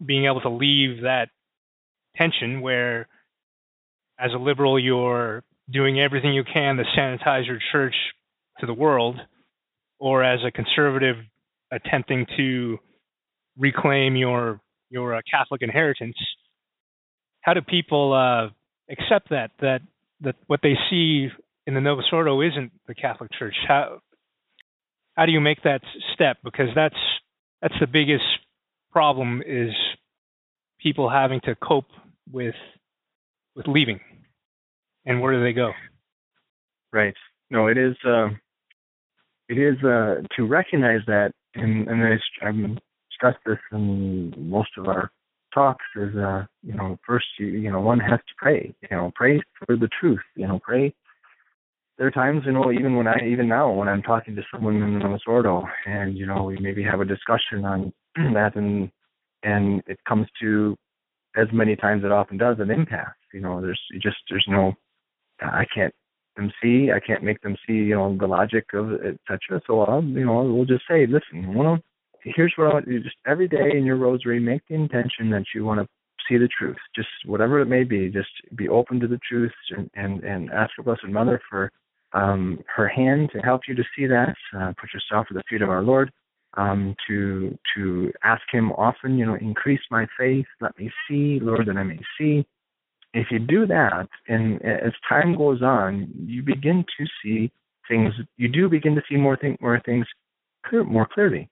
[0.05, 1.29] being able to leave that
[2.17, 3.09] tension where,
[4.19, 7.95] as a liberal, you're doing everything you can to sanitize your church
[8.61, 9.17] to the world,
[9.99, 11.17] or as a conservative,
[11.73, 12.79] attempting to
[13.59, 16.17] reclaim your your uh, Catholic inheritance.
[17.41, 18.49] how do people uh,
[18.91, 19.81] accept that that
[20.21, 21.29] that what they see
[21.67, 23.57] in the Novus Ordo isn't the Catholic Church?
[23.67, 24.01] How
[25.17, 25.83] how do you make that
[26.15, 26.39] step?
[26.45, 26.97] Because that's
[27.63, 28.25] that's the biggest
[28.93, 29.73] problem is
[30.81, 31.91] people having to cope
[32.31, 32.55] with
[33.55, 34.01] with leaving,
[35.07, 35.73] and where do they go?
[36.93, 37.15] Right.
[37.51, 37.97] No, it is.
[38.05, 38.29] Uh,
[39.49, 42.03] it is uh, to recognize that, and, and
[42.43, 45.11] I've stressed this in most of our
[45.55, 45.85] talks.
[45.97, 48.75] Is uh, you know, first you you know one has to pray.
[48.83, 50.21] You know, pray for the truth.
[50.35, 50.93] You know, pray.
[51.99, 54.83] There are times, you know, even when I, even now, when I'm talking to someone
[54.83, 57.93] in the Ordo, and you know, we maybe have a discussion on
[58.35, 58.91] that, and
[59.45, 60.77] and it comes to
[61.37, 63.15] as many times it often does an impasse.
[63.33, 64.75] You know, there's just there's no
[65.41, 65.95] I can't
[66.37, 66.91] them see.
[66.95, 69.61] I can't make them see, you know, the logic of etc.
[69.67, 71.79] So I'll, you know, we'll just say, listen, well,
[72.23, 75.45] here's what I want you just every day in your rosary, make the intention that
[75.55, 75.87] you want to
[76.29, 78.09] see the truth, just whatever it may be.
[78.11, 81.73] Just be open to the truth and and, and ask the Blessed Mother for
[82.13, 84.35] um, her hand to help you to see that.
[84.57, 86.13] Uh, put yourself at the feet of our Lord
[86.55, 89.19] um, to to ask Him often.
[89.19, 90.47] You know, increase my faith.
[90.61, 92.47] Let me see, Lord, that I may see.
[93.17, 97.51] If you do that, and as time goes on, you begin to see
[97.89, 98.13] things.
[98.37, 100.07] You do begin to see more things, more things,
[100.67, 101.49] clear, more clearly,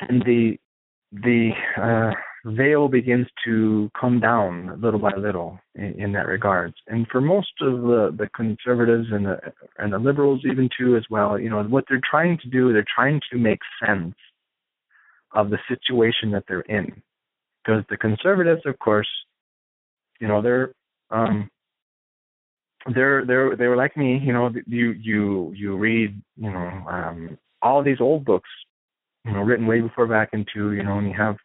[0.00, 0.58] and the
[1.10, 2.12] the uh,
[2.44, 6.72] veil begins to come down little by little in, in that regard.
[6.86, 9.38] And for most of the, the conservatives and the
[9.78, 12.94] and the liberals, even too, as well, you know, what they're trying to do, they're
[12.94, 14.14] trying to make sense
[15.32, 17.02] of the situation that they're in.
[17.64, 19.08] Because the conservatives, of course,
[20.20, 20.72] you know, they're
[21.10, 21.50] um,
[22.94, 24.20] they're they're they were like me.
[24.22, 28.48] You know, you you you read you know um, all these old books,
[29.24, 31.36] you know, written way before back into You know, and you have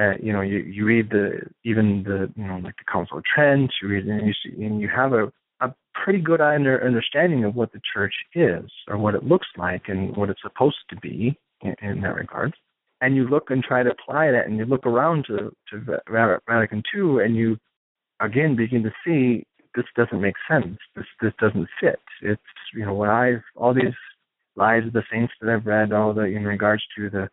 [0.00, 3.24] uh, you know you you read the even the you know like the Council of
[3.24, 3.70] Trent.
[3.82, 7.72] You read and you see, and you have a a pretty good understanding of what
[7.72, 11.74] the church is or what it looks like and what it's supposed to be in,
[11.80, 12.54] in that regard
[13.00, 16.00] and you look and try to apply that and you look around to, to
[16.48, 17.56] Vatican II and you
[18.20, 20.78] again begin to see this doesn't make sense.
[20.94, 22.00] This this doesn't fit.
[22.22, 22.40] It's
[22.74, 23.94] you know what I've all these
[24.56, 27.28] lives of the saints that I've read, all the in regards to the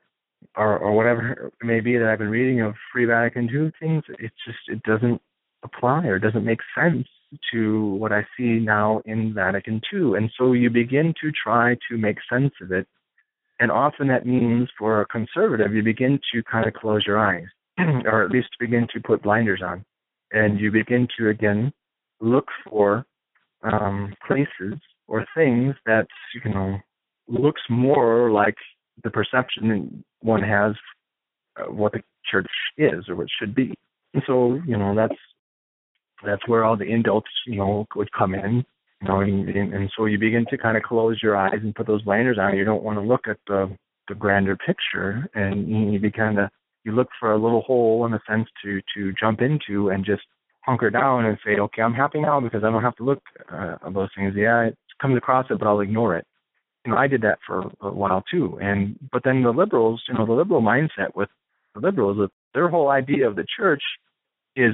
[0.55, 4.03] or or whatever it may be that I've been reading of Free Vatican II things.
[4.19, 5.21] It's just it doesn't
[5.63, 7.07] apply or doesn't make sense
[7.51, 10.17] to what I see now in Vatican II.
[10.17, 12.87] And so you begin to try to make sense of it
[13.59, 17.45] and often that means for a conservative, you begin to kind of close your eyes,
[18.05, 19.85] or at least begin to put blinders on.
[20.33, 21.71] And you begin to, again,
[22.19, 23.05] look for
[23.63, 26.07] um, places or things that,
[26.43, 26.77] you know,
[27.27, 28.55] looks more like
[29.03, 30.73] the perception one has
[31.57, 33.73] of what the church is or what should be.
[34.13, 35.15] And so, you know, that's
[36.25, 38.65] that's where all the indults, you know, would come in
[39.03, 41.87] you know, and, and so you begin to kind of close your eyes and put
[41.87, 42.55] those blinders on.
[42.55, 43.75] You don't want to look at the
[44.09, 46.49] the grander picture, and you be kind of
[46.83, 50.23] you look for a little hole in a sense to to jump into and just
[50.61, 53.75] hunker down and say, okay, I'm happy now because I don't have to look uh,
[53.85, 54.33] at those things.
[54.35, 56.25] Yeah, it comes across it, but I'll ignore it.
[56.85, 58.57] You know, I did that for a while too.
[58.61, 61.29] And but then the liberals, you know, the liberal mindset with
[61.75, 63.83] the liberals, their whole idea of the church
[64.55, 64.73] is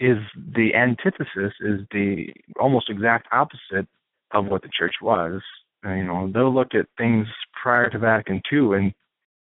[0.00, 2.26] is the antithesis, is the
[2.58, 3.86] almost exact opposite
[4.32, 5.40] of what the church was.
[5.84, 7.26] You know, they'll look at things
[7.60, 8.94] prior to Vatican II and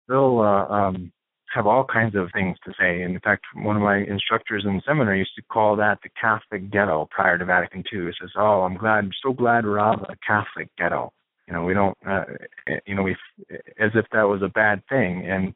[0.08, 1.12] they'll uh, um,
[1.56, 3.02] have all kinds of things to say.
[3.02, 6.10] And in fact, one of my instructors in the seminary used to call that the
[6.20, 8.08] Catholic ghetto prior to Vatican II.
[8.08, 11.14] He says, "Oh, I'm glad, so glad we're out of the Catholic ghetto."
[11.48, 12.26] You know, we don't, uh,
[12.86, 13.16] you know, we
[13.80, 15.26] as if that was a bad thing.
[15.28, 15.54] And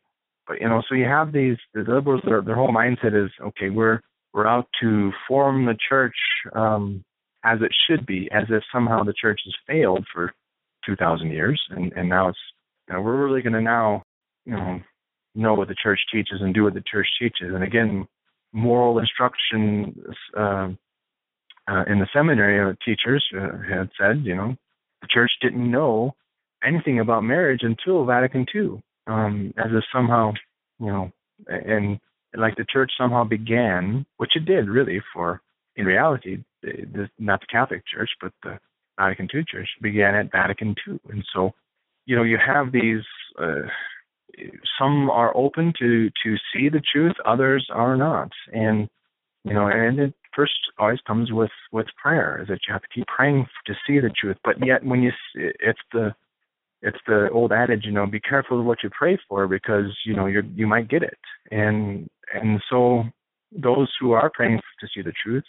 [0.47, 2.21] but you know, so you have these the liberals.
[2.25, 4.01] Their, their whole mindset is, okay, we're
[4.33, 6.15] we're out to form the church
[6.53, 7.03] um,
[7.43, 10.33] as it should be, as if somehow the church has failed for
[10.85, 12.39] 2,000 years, and, and now it's
[12.87, 14.03] you know, we're really going to now
[14.45, 14.79] you know
[15.35, 17.53] know what the church teaches and do what the church teaches.
[17.53, 18.07] And again,
[18.51, 19.95] moral instruction
[20.37, 20.69] uh,
[21.67, 24.55] uh, in the seminary uh, teachers uh, had said, you know,
[25.01, 26.15] the church didn't know
[26.63, 30.33] anything about marriage until Vatican II, um, as if somehow,
[30.79, 31.11] you know,
[31.47, 31.99] and
[32.35, 35.41] like the church somehow began, which it did really for,
[35.75, 38.59] in reality, the, the, not the Catholic Church, but the
[38.99, 40.99] Vatican II Church began at Vatican II.
[41.09, 41.51] And so,
[42.05, 43.03] you know, you have these,
[43.41, 43.67] uh,
[44.79, 48.31] some are open to, to see the truth, others are not.
[48.53, 48.89] And,
[49.43, 52.87] you know, and it first always comes with, with prayer, is that you have to
[52.93, 54.37] keep praying to see the truth.
[54.43, 56.13] But yet when you, it's the,
[56.81, 60.15] it's the old adage, you know, be careful of what you pray for because, you
[60.15, 61.17] know, you you might get it.
[61.51, 63.03] And and so
[63.51, 65.43] those who are praying to see the truth,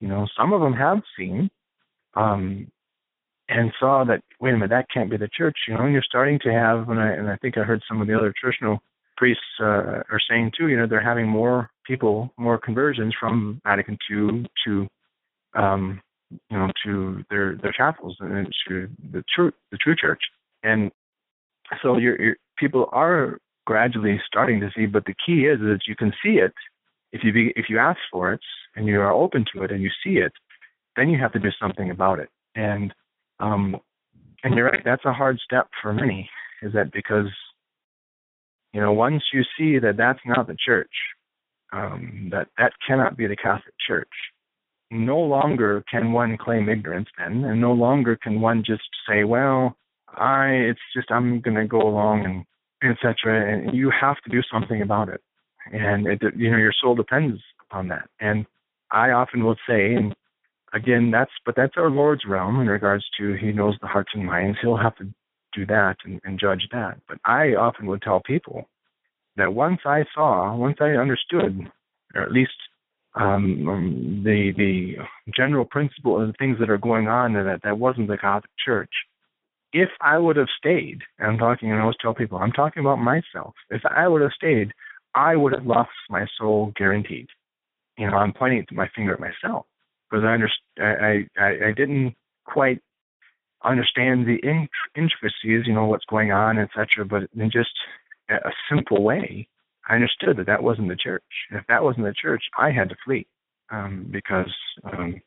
[0.00, 1.50] you know, some of them have seen
[2.14, 2.70] um,
[3.50, 5.56] and saw that wait a minute, that can't be the church.
[5.66, 8.00] You know, and you're starting to have, and I and I think I heard some
[8.00, 8.78] of the other traditional
[9.16, 10.68] priests uh, are saying too.
[10.68, 14.86] You know, they're having more people, more conversions from Vatican II to,
[15.54, 20.22] um, you know, to their their chapels and to the true the true church.
[20.62, 20.92] And
[21.82, 24.86] so your your people are gradually starting to see.
[24.86, 26.54] But the key is that you can see it
[27.12, 28.40] if you be, if you ask for it
[28.76, 30.32] and you are open to it and you see it,
[30.96, 32.28] then you have to do something about it.
[32.54, 32.94] And
[33.40, 33.76] um,
[34.44, 36.28] and you're right, that's a hard step for many.
[36.62, 37.26] Is that because
[38.72, 40.92] you know once you see that that's not the church,
[41.72, 44.08] um, that that cannot be the Catholic Church.
[44.90, 49.76] No longer can one claim ignorance then, and no longer can one just say, "Well,
[50.08, 52.24] I it's just I'm going to go along
[52.82, 55.22] and etc." And you have to do something about it,
[55.72, 58.08] and it, you know your soul depends upon that.
[58.20, 58.46] And
[58.90, 60.14] I often will say, and
[60.72, 64.26] again, that's but that's our Lord's realm in regards to He knows the hearts and
[64.26, 64.58] minds.
[64.60, 65.04] He'll have to
[65.54, 66.98] do that and, and judge that.
[67.08, 68.68] But I often would tell people
[69.36, 71.70] that once I saw, once I understood,
[72.14, 72.52] or at least
[73.14, 74.96] um, um, the the
[75.34, 78.50] general principle of the things that are going on, and that that wasn't the Catholic
[78.64, 78.92] Church.
[79.72, 82.80] If I would have stayed, and I'm talking, and I always tell people, I'm talking
[82.80, 83.54] about myself.
[83.70, 84.72] If I would have stayed,
[85.14, 87.28] I would have lost my soul guaranteed.
[87.96, 89.66] You know, I'm pointing my finger at myself
[90.10, 92.80] because I, understand, I, I I didn't quite
[93.64, 94.38] understand the
[94.96, 97.04] intricacies, you know, what's going on, etc.
[97.04, 97.70] But in just
[98.28, 99.48] a simple way,
[99.88, 101.22] I understood that that wasn't the church.
[101.50, 103.26] If that wasn't the church, I had to flee
[103.70, 104.52] um, because,
[104.84, 105.20] um,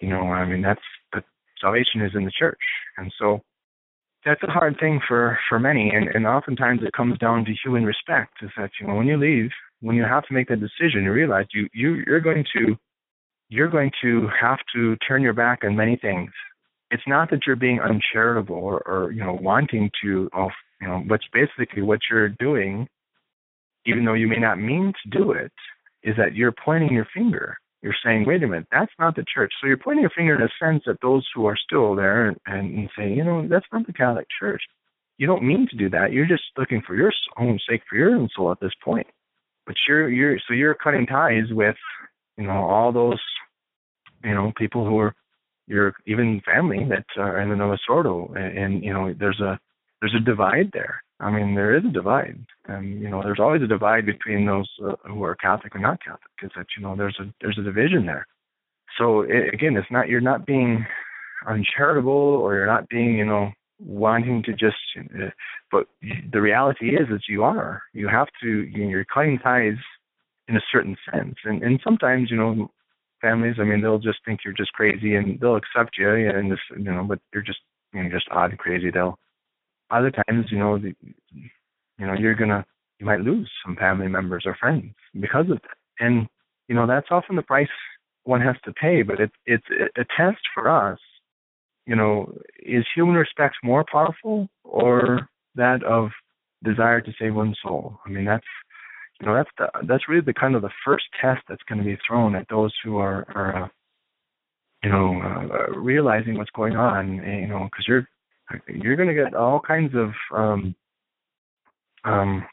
[0.00, 0.80] you know, I mean, that's
[1.12, 1.22] the
[1.60, 2.60] salvation is in the church,
[2.96, 3.42] and so
[4.24, 7.84] that's a hard thing for for many, and and oftentimes it comes down to human
[7.84, 8.34] respect.
[8.42, 11.12] Is that you know when you leave, when you have to make that decision, you
[11.12, 12.76] realize you you you're going to
[13.48, 16.30] you're going to have to turn your back on many things.
[16.90, 21.02] It's not that you're being uncharitable or, or you know wanting to, oh, you know,
[21.06, 22.88] but basically what you're doing,
[23.86, 25.52] even though you may not mean to do it,
[26.02, 27.56] is that you're pointing your finger.
[27.82, 29.52] You're saying, wait a minute, that's not the church.
[29.60, 32.36] So you're pointing your finger in a sense at those who are still there and,
[32.46, 34.62] and saying, you know, that's not the Catholic Church.
[35.16, 36.12] You don't mean to do that.
[36.12, 39.06] You're just looking for your own sake, for your own soul at this point.
[39.66, 41.76] But you're you're so you're cutting ties with,
[42.38, 43.20] you know, all those
[44.24, 45.14] you know, people who are
[45.66, 49.58] your even family that are in the Novus Ordo, and, and you know, there's a
[50.00, 51.02] there's a divide there.
[51.20, 54.68] I mean, there is a divide, and you know, there's always a divide between those
[54.84, 57.62] uh, who are Catholic and not Catholic, because that you know, there's a there's a
[57.62, 58.26] division there.
[58.98, 60.86] So it, again, it's not you're not being
[61.46, 65.28] uncharitable or you're not being you know wanting to just uh,
[65.70, 65.86] but
[66.32, 69.76] the reality is that you are you have to you know, you're cutting ties
[70.48, 72.70] in a certain sense and and sometimes you know
[73.20, 73.56] families.
[73.60, 76.92] I mean, they'll just think you're just crazy and they'll accept you, and just you
[76.92, 77.60] know, but you're just
[77.92, 78.90] you know just odd and crazy.
[78.90, 79.18] They'll
[79.90, 80.94] other times, you know, the,
[81.32, 82.64] you know, you're gonna
[82.98, 86.26] you might lose some family members or friends because of that, and
[86.68, 87.68] you know that's often the price
[88.24, 89.02] one has to pay.
[89.02, 90.98] But it, it's a test for us.
[91.86, 96.10] You know, is human respect more powerful or that of
[96.62, 97.98] desire to save one's soul?
[98.04, 98.44] I mean, that's
[99.20, 101.84] you know that's the that's really the kind of the first test that's going to
[101.84, 103.68] be thrown at those who are are uh,
[104.82, 108.08] you know uh, realizing what's going on you know because you're
[108.68, 110.74] you're going to get all kinds of um
[112.04, 112.46] um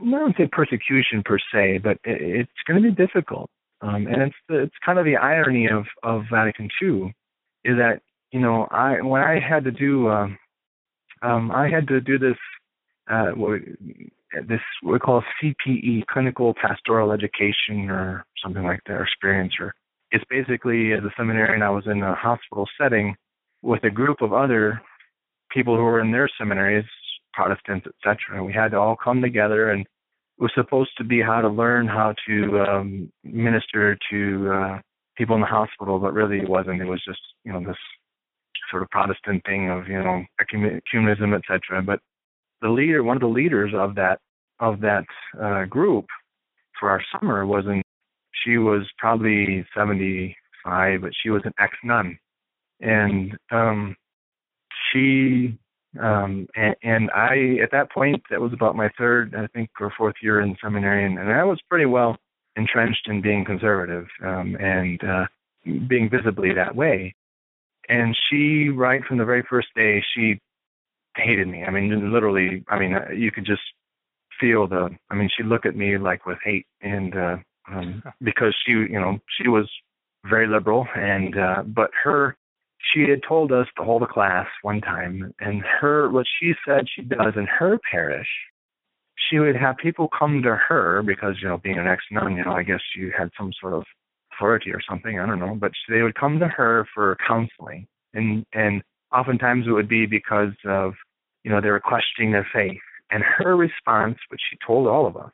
[0.00, 3.50] I don't say persecution per se, but it, it's going to be difficult.
[3.82, 7.14] Um, and it's the, it's kind of the irony of of Vatican II
[7.64, 8.00] is that
[8.30, 10.38] you know I when I had to do um,
[11.22, 12.36] um, I had to do this
[13.10, 13.32] uh,
[14.48, 19.54] this we call CPE, clinical pastoral education, or something like that, or experience.
[19.60, 19.74] Or
[20.10, 23.14] it's basically as a seminarian, I was in a hospital setting
[23.62, 24.80] with a group of other
[25.50, 26.84] people who were in their seminaries,
[27.32, 28.36] Protestants, etc.
[28.36, 31.48] And we had to all come together, and it was supposed to be how to
[31.48, 34.78] learn how to um, minister to uh,
[35.16, 36.80] people in the hospital, but really it wasn't.
[36.80, 37.76] It was just you know this
[38.70, 41.82] sort of Protestant thing of you know ecumenism, etc.
[41.82, 42.00] But
[42.62, 44.20] the leader, one of the leaders of that
[44.60, 45.04] of that
[45.42, 46.06] uh, group
[46.78, 47.82] for our summer was in.
[48.44, 52.18] She was probably 75, but she was an ex nun,
[52.80, 53.94] and um,
[54.90, 55.58] she
[56.00, 59.92] um, and, and I at that point that was about my third, I think, or
[59.96, 62.16] fourth year in seminary, and, and I was pretty well
[62.56, 65.24] entrenched in being conservative um, and uh,
[65.88, 67.14] being visibly that way.
[67.88, 70.38] And she, right from the very first day, she
[71.16, 71.64] hated me.
[71.64, 72.64] I mean, literally.
[72.68, 73.62] I mean, uh, you could just
[74.40, 74.90] feel the.
[75.10, 77.36] I mean, she looked at me like with hate, and uh,
[77.70, 79.68] um, because she, you know, she was
[80.28, 82.36] very liberal, and uh, but her,
[82.92, 86.86] she had told us to hold a class one time, and her what she said
[86.94, 88.28] she does in her parish,
[89.28, 92.44] she would have people come to her because you know being an ex nun, you
[92.44, 93.84] know, I guess you had some sort of
[94.34, 98.44] authority or something, I don't know, but they would come to her for counseling, and
[98.52, 98.82] and
[99.12, 100.94] oftentimes it would be because of
[101.44, 102.80] you know they were questioning their faith,
[103.10, 105.32] and her response, which she told all of us,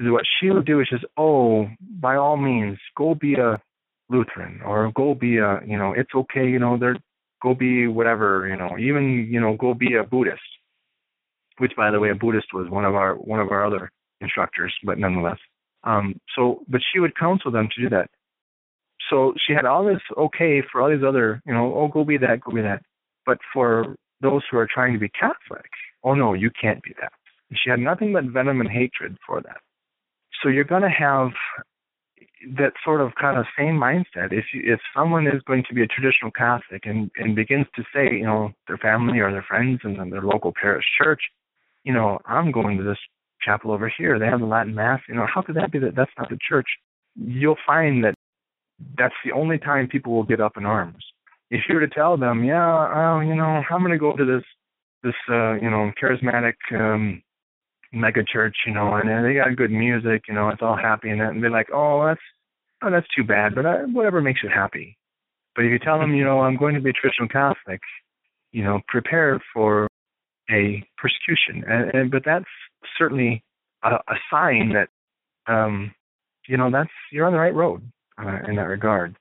[0.00, 1.68] is what she would do is just, oh,
[2.00, 3.60] by all means, go be a
[4.08, 6.96] Lutheran or go be a, you know, it's okay, you know, they're
[7.42, 10.40] go be whatever, you know, even, you know, go be a Buddhist.
[11.58, 14.74] Which by the way, a Buddhist was one of our one of our other instructors,
[14.82, 15.38] but nonetheless.
[15.84, 18.08] Um, so but she would counsel them to do that.
[19.10, 22.16] So she had all this okay for all these other, you know, oh go be
[22.18, 22.82] that, go be that.
[23.26, 25.70] But for those who are trying to be Catholic,
[26.04, 27.12] oh no, you can't be that.
[27.48, 29.58] And she had nothing but venom and hatred for that.
[30.42, 31.30] So you're going to have
[32.56, 34.32] that sort of kind of same mindset.
[34.32, 37.82] If you, if someone is going to be a traditional Catholic and and begins to
[37.94, 41.20] say, you know, their family or their friends and then their local parish church,
[41.84, 42.98] you know, I'm going to this
[43.42, 44.18] chapel over here.
[44.18, 45.00] They have the Latin Mass.
[45.08, 46.68] You know, how could that be that that's not the church?
[47.16, 48.14] You'll find that
[48.96, 51.04] that's the only time people will get up in arms.
[51.50, 54.24] If you were to tell them, yeah, oh, you know, I'm going to go to
[54.24, 54.44] this
[55.02, 57.22] this uh, you know charismatic um,
[57.92, 61.20] mega church, you know, and they got good music, you know, it's all happy and
[61.20, 62.20] that, and they're like, oh, that's
[62.82, 64.96] oh, that's too bad, but I, whatever makes you happy.
[65.54, 67.80] But if you tell them, you know, I'm going to be a traditional Catholic,
[68.52, 69.88] you know, prepare for
[70.50, 72.46] a persecution, and, and but that's
[72.96, 73.42] certainly
[73.82, 74.88] a, a sign that,
[75.52, 75.92] um,
[76.46, 77.82] you know, that's you're on the right road
[78.18, 79.16] uh, in that regard.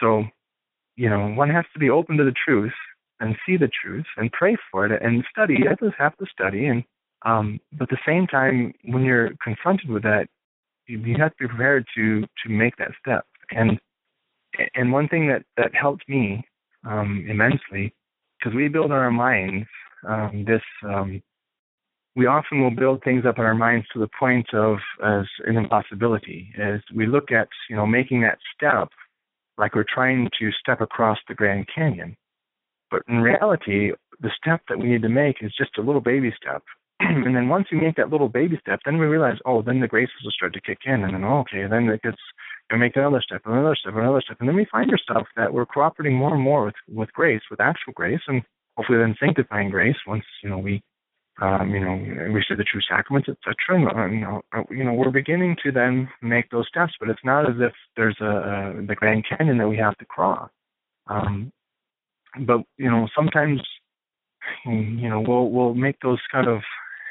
[0.00, 0.24] So,
[0.96, 2.72] you know, one has to be open to the truth
[3.20, 5.56] and see the truth and pray for it and study.
[5.58, 6.84] You have to study and
[7.24, 10.28] um, but at the same time, when you're confronted with that,
[10.86, 13.24] you, you have to be prepared to to make that step.
[13.50, 13.80] And
[14.74, 16.44] and one thing that that helped me
[16.86, 17.94] um, immensely,
[18.38, 19.66] because we build our minds
[20.06, 20.62] um, this.
[20.84, 21.22] Um,
[22.16, 25.56] we often will build things up in our minds to the point of as an
[25.56, 26.52] impossibility.
[26.56, 28.88] As we look at you know making that step,
[29.58, 32.16] like we're trying to step across the Grand Canyon.
[32.90, 36.32] But in reality, the step that we need to make is just a little baby
[36.36, 36.62] step
[37.00, 39.88] and then once you make that little baby step, then we realize, oh, then the
[39.88, 42.16] graces will start to kick in, and then oh, okay, then it gets
[42.70, 45.66] you make another step, another step, another step, and then we find ourselves that we're
[45.66, 48.42] cooperating more and more with with grace, with actual grace, and
[48.76, 50.82] hopefully then sanctifying grace once you know we.
[51.42, 53.54] Um, you know, we see the true sacraments, etc.
[53.70, 57.08] And uh, you know, uh, you know, we're beginning to then make those steps, but
[57.08, 60.48] it's not as if there's a, a the Grand Canyon that we have to cross.
[61.08, 61.52] Um,
[62.46, 63.60] but you know, sometimes
[64.64, 66.60] you know we'll we'll make those kind of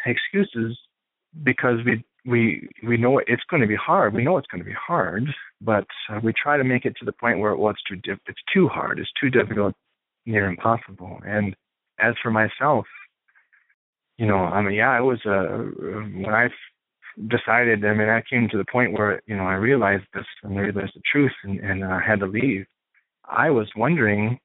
[0.05, 0.77] excuses
[1.43, 4.13] because we we we know it's going to be hard.
[4.13, 5.25] We know it's going to be hard,
[5.61, 8.19] but uh, we try to make it to the point where well, it's too diff-
[8.27, 9.73] it's too hard, it's too difficult,
[10.25, 11.19] near impossible.
[11.25, 11.55] And
[11.99, 12.85] as for myself,
[14.17, 15.57] you know, I mean, yeah, I was uh,
[16.23, 16.49] when I
[17.29, 17.83] decided.
[17.85, 20.61] I mean, I came to the point where you know I realized this and I
[20.61, 22.65] realized the truth, and, and I had to leave.
[23.25, 24.39] I was wondering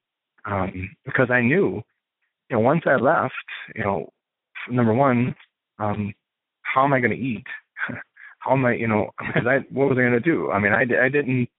[0.45, 1.81] um, because I knew,
[2.49, 3.33] you know, once I left,
[3.75, 4.09] you know,
[4.69, 5.35] number one,
[5.79, 6.13] um,
[6.61, 7.45] how am I going to eat?
[8.39, 10.51] how am I, you know, because I, what was I going to do?
[10.51, 11.49] I mean, I, I didn't,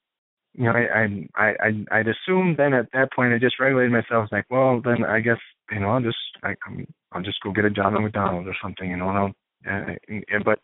[0.55, 4.28] you know, I, I, I, I'd assume then at that point I just regulated myself.
[4.32, 5.38] Like, well, then I guess,
[5.70, 6.55] you know, I'll just, I,
[7.12, 9.32] I'll just go get a job at McDonald's or something, you know, and I'll,
[9.68, 10.59] uh, and, but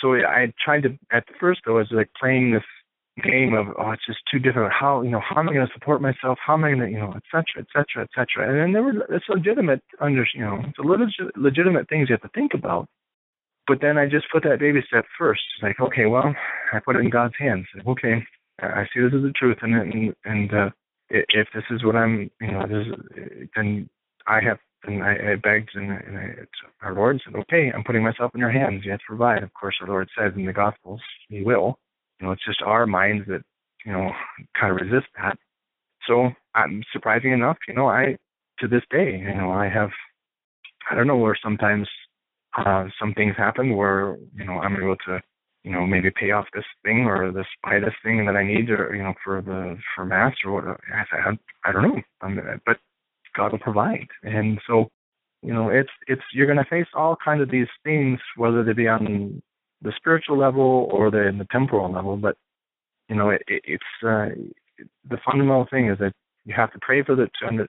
[0.00, 2.62] so I tried to at first though, I was like playing this
[3.22, 4.72] game of oh it's just too difficult.
[4.72, 6.38] How you know how am i going to support myself?
[6.44, 8.48] How am i going to you know et cetera et cetera et cetera.
[8.48, 12.14] And then there were it's legitimate under you know it's a legit, legitimate things you
[12.14, 12.88] have to think about.
[13.68, 15.42] But then i just put that baby step first.
[15.56, 16.34] It's like okay well
[16.72, 17.66] i put it in god's hands.
[17.86, 18.24] Okay
[18.62, 20.70] i see this is the truth and and and uh
[21.10, 22.86] if this is what i'm you know this
[23.56, 23.88] then
[24.26, 26.34] i have and I, I begged and, and I,
[26.82, 28.84] our Lord said, "Okay, I'm putting myself in your hands.
[28.84, 31.78] You have to provide." Of course, our Lord says in the Gospels, He will.
[32.18, 33.42] You know, it's just our minds that
[33.84, 34.10] you know
[34.60, 35.38] kind of resist that.
[36.08, 38.16] So, I'm surprising enough, you know, I
[38.58, 39.90] to this day, you know, I have
[40.90, 41.88] I don't know where sometimes
[42.56, 45.22] uh, some things happen where you know I'm able to
[45.64, 48.70] you know maybe pay off this thing or this buy this thing that I need
[48.70, 52.40] or you know for the for mass or what I I, I don't know um,
[52.66, 52.78] but
[53.36, 54.88] God will provide and so
[55.42, 58.72] you know it's it's you're going to face all kinds of these things whether they
[58.72, 59.42] be on
[59.82, 62.16] the spiritual level or the the temporal level.
[62.16, 62.36] But
[63.08, 64.28] you know, it, it, it's uh,
[65.08, 66.12] the fundamental thing is that
[66.44, 67.66] you have to pray for the to,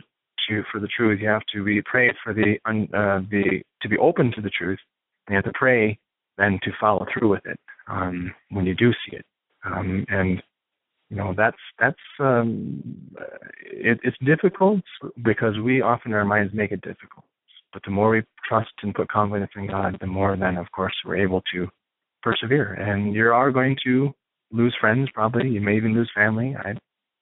[0.50, 1.20] to for the truth.
[1.22, 4.80] You have to be pray for the uh, the to be open to the truth.
[5.28, 5.98] And you have to pray
[6.38, 9.26] then to follow through with it um, when you do see it.
[9.66, 10.42] um, and
[11.10, 12.82] you know that's that's um,
[13.66, 14.82] it, it's difficult
[15.24, 17.26] because we often in our minds make it difficult.
[17.72, 20.94] But the more we trust and put confidence in God, the more then, of course,
[21.04, 21.68] we're able to
[22.22, 22.74] persevere.
[22.74, 24.14] And you are going to
[24.52, 25.50] lose friends, probably.
[25.50, 26.56] You may even lose family.
[26.56, 26.74] I,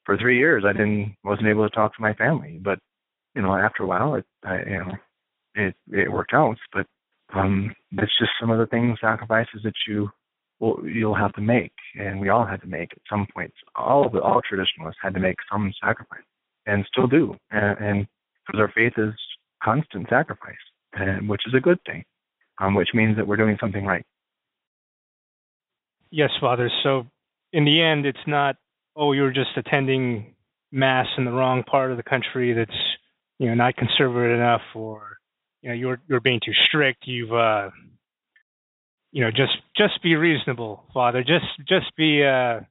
[0.06, 2.80] for three years, I didn't wasn't able to talk to my family, but
[3.36, 4.92] you know, after a while, it, I, you know,
[5.56, 6.58] it it worked out.
[6.74, 6.86] But
[7.34, 10.10] um, it's just some of the things, sacrifices that you
[10.62, 13.56] will you'll have to make, and we all had to make at some points.
[13.76, 16.24] All of the all traditionalists had to make some sacrifice,
[16.66, 18.08] and still do, and, and
[18.46, 19.14] because our faith is
[19.62, 20.56] constant sacrifice,
[20.94, 22.04] and which is a good thing,
[22.60, 24.06] um, which means that we're doing something right.
[26.12, 26.70] Yes, Father.
[26.84, 27.08] So
[27.52, 28.56] in the end, it's not
[28.96, 30.36] oh you're just attending
[30.72, 32.78] mass in the wrong part of the country that's
[33.40, 35.18] you know not conservative enough or
[35.62, 37.70] you know you're you're being too strict you've uh
[39.12, 41.24] you know just just be reasonable father.
[41.24, 42.62] Just just be uh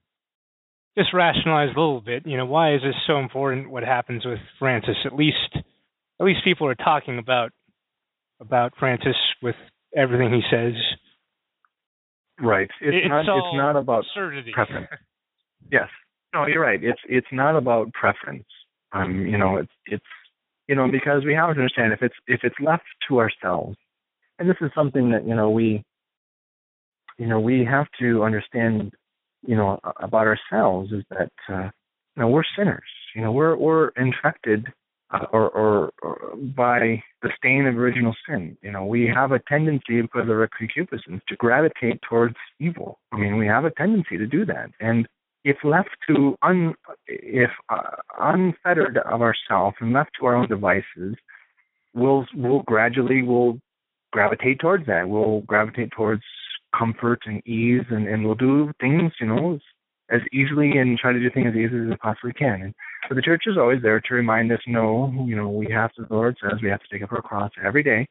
[0.97, 2.26] just rationalize a little bit.
[2.26, 4.97] You know why is this so important what happens with francis?
[5.05, 7.53] At least at least people are talking about
[8.41, 9.57] about francis with
[9.97, 10.74] everything he says.
[12.41, 12.70] Right.
[12.80, 14.53] It's, it's not it's not about absurdity.
[14.53, 14.88] preference.
[15.70, 15.88] Yes.
[16.32, 16.82] No you're right.
[16.82, 18.47] It's it's not about preference.
[18.93, 20.05] Um you know it's it's
[20.70, 23.76] you know, because we have to understand if it's if it's left to ourselves,
[24.38, 25.82] and this is something that you know we,
[27.20, 28.94] you know, we have to understand,
[29.46, 31.68] you know, about ourselves is that uh,
[32.16, 32.88] you know we're sinners.
[33.14, 34.66] You know, we're we're infected
[35.10, 38.56] uh, or, or, or by the stain of original sin.
[38.62, 42.98] You know, we have a tendency because of our concupiscence to gravitate towards evil.
[43.12, 45.06] I mean, we have a tendency to do that, and
[45.44, 46.74] if left to un,
[47.06, 51.16] if uh, unfettered of ourselves and left to our own devices,
[51.92, 53.58] we'll we'll gradually will
[54.10, 55.06] gravitate towards that.
[55.06, 56.22] We'll gravitate towards
[56.76, 59.60] comfort and ease, and and we'll do things, you know, as,
[60.10, 62.62] as easily and try to do things as easily as we possibly can.
[62.62, 62.74] And
[63.08, 66.04] but the church is always there to remind us, no, you know, we have to.
[66.04, 68.06] The Lord says we have to take up our cross every day.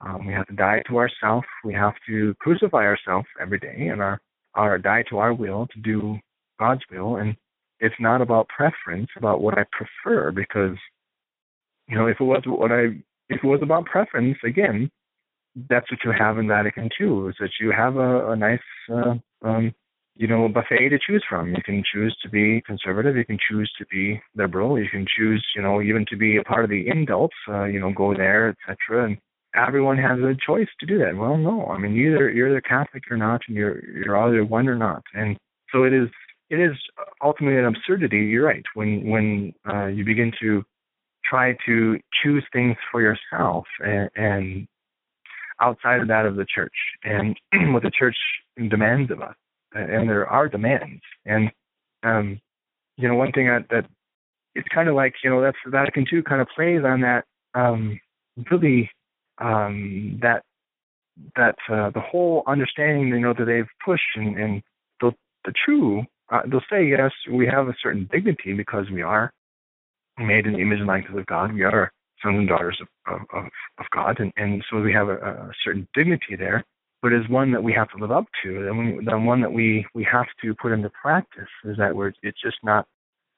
[0.00, 1.44] Um, we have to die to ourself.
[1.64, 4.20] We have to crucify ourselves every day, and our
[4.54, 6.18] our die to our will to do
[6.58, 7.36] God's will, and
[7.80, 10.76] it's not about preference, about what I prefer, because
[11.88, 12.82] you know, if it was what I,
[13.28, 14.90] if it was about preference, again,
[15.68, 18.60] that's what you have in Vatican II, is that you have a, a nice,
[18.92, 19.74] uh, um,
[20.16, 21.50] you know, buffet to choose from.
[21.50, 25.44] You can choose to be conservative, you can choose to be liberal, you can choose,
[25.54, 28.48] you know, even to be a part of the indults, uh, you know, go there,
[28.68, 29.06] etc.
[29.06, 29.18] And
[29.54, 31.16] everyone has a choice to do that.
[31.16, 34.68] Well, no, I mean, either you're either Catholic or not, and you're you're either one
[34.68, 35.02] or not.
[35.14, 35.36] And
[35.72, 36.08] so it is
[36.50, 36.76] it is
[37.22, 38.18] ultimately an absurdity.
[38.18, 38.64] You're right.
[38.74, 40.64] When when uh, you begin to
[41.24, 44.68] try to choose things for yourself and, and
[45.60, 47.36] outside of that of the church and
[47.72, 48.16] what the church
[48.56, 49.34] demands of us,
[49.74, 51.02] and there are demands.
[51.26, 51.50] And
[52.02, 52.40] um,
[52.96, 53.86] you know, one thing that, that
[54.54, 57.24] it's kind of like you know that's the Vatican II kind of plays on that
[57.54, 58.00] um,
[58.50, 58.90] really
[59.38, 60.42] um, that
[61.36, 64.62] that uh, the whole understanding you know that they've pushed and, and
[65.00, 65.12] the
[65.44, 69.32] the true uh, they'll say, yes, we have a certain dignity because we are
[70.18, 71.52] made in the image and likeness of God.
[71.52, 71.92] We are
[72.22, 73.44] sons and daughters of, of,
[73.78, 76.64] of God, and, and so we have a, a certain dignity there,
[77.02, 79.52] but is one that we have to live up to, and we, the one that
[79.52, 82.86] we, we have to put into practice is that we're, it's just not,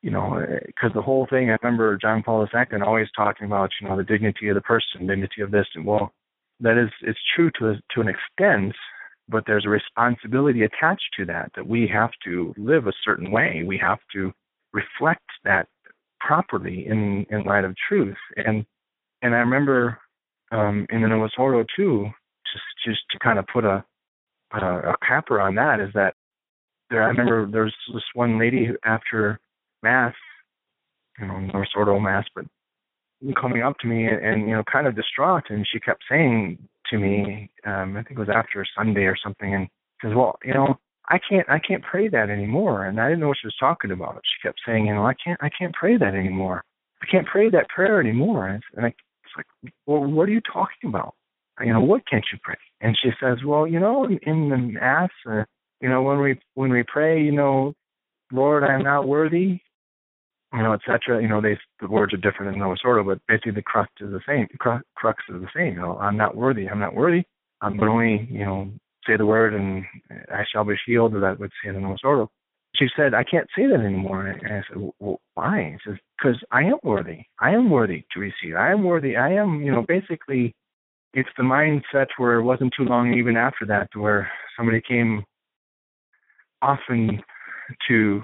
[0.03, 3.89] you know, because the whole thing, I remember John Paul II always talking about, you
[3.89, 6.13] know, the dignity of the person, dignity of this, and well,
[6.61, 8.75] that is, it's true to, to an extent,
[9.29, 13.63] but there's a responsibility attached to that that we have to live a certain way.
[13.67, 14.33] We have to
[14.73, 15.69] reflect that
[16.21, 18.17] properly in in light of truth.
[18.37, 18.65] And
[19.23, 19.99] and I remember
[20.53, 22.09] um, in the Novus Ordo too,
[22.53, 23.85] just just to kind of put a
[24.53, 26.15] a, a capper on that is that
[26.91, 27.03] there.
[27.03, 29.39] I remember there was this one lady who, after
[29.83, 30.15] mass,
[31.21, 32.45] you know, Novus Ordo mass, but
[33.41, 36.59] coming up to me and, and you know kind of distraught, and she kept saying
[36.91, 37.51] to me.
[37.65, 39.69] Um, I think it was after Sunday or something, and
[40.03, 40.79] says, "Well, you know,
[41.11, 43.91] I can't, I can't pray that anymore." And I didn't know what she was talking
[43.91, 44.23] about.
[44.25, 46.65] She kept saying, "You know, I can't, I can't pray that anymore.
[47.03, 50.89] I can't pray that prayer anymore." And, I, it's like, "Well, what are you talking
[50.89, 51.15] about?
[51.61, 54.57] You know, what can't you pray?" And she says, "Well, you know, in, in the
[54.57, 55.45] mass, uh,
[55.81, 57.75] you know, when we when we pray, you know,
[58.33, 59.61] Lord, I am not worthy
[60.53, 61.23] you know, etc.
[61.23, 64.11] You know, they the words are different in Novus Ordo, but basically the crux is
[64.11, 64.49] the same.
[64.59, 65.75] Crux, crux is the same.
[65.75, 66.69] You know, I'm not worthy.
[66.69, 67.23] I'm not worthy.
[67.61, 68.71] I'm only you know
[69.07, 69.85] say the word and
[70.33, 71.15] I shall be healed.
[71.15, 72.31] Or that would say the Novus Ordo.
[72.77, 74.27] She said, I can't say that anymore.
[74.27, 75.77] And I said, well, why?
[75.83, 77.25] She says, because I am worthy.
[77.41, 78.55] I am worthy to receive.
[78.57, 79.17] I am worthy.
[79.17, 80.55] I am, you know, basically,
[81.13, 85.25] it's the mindset where it wasn't too long even after that where somebody came
[86.63, 87.21] often
[87.89, 88.23] to,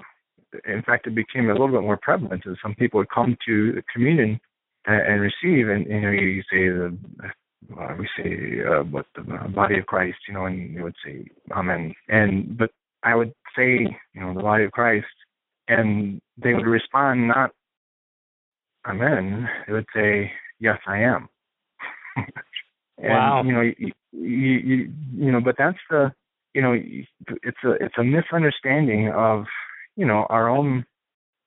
[0.65, 3.81] in fact, it became a little bit more prevalent as some people would come to
[3.93, 4.39] communion
[4.85, 6.97] and, and receive, and you know, you say the
[7.79, 11.25] uh, we say uh, what the body of Christ, you know, and you would say
[11.51, 11.93] Amen.
[12.07, 12.71] And but
[13.03, 13.79] I would say,
[14.13, 15.05] you know, the body of Christ,
[15.67, 17.51] and they would respond not
[18.87, 19.47] Amen.
[19.67, 21.29] They would say, Yes, I am.
[22.17, 22.27] and,
[22.99, 23.43] wow.
[23.45, 26.11] You know, you, you, you, you know, but that's the,
[26.53, 29.45] you know, it's a it's a misunderstanding of,
[29.95, 30.85] you know, our own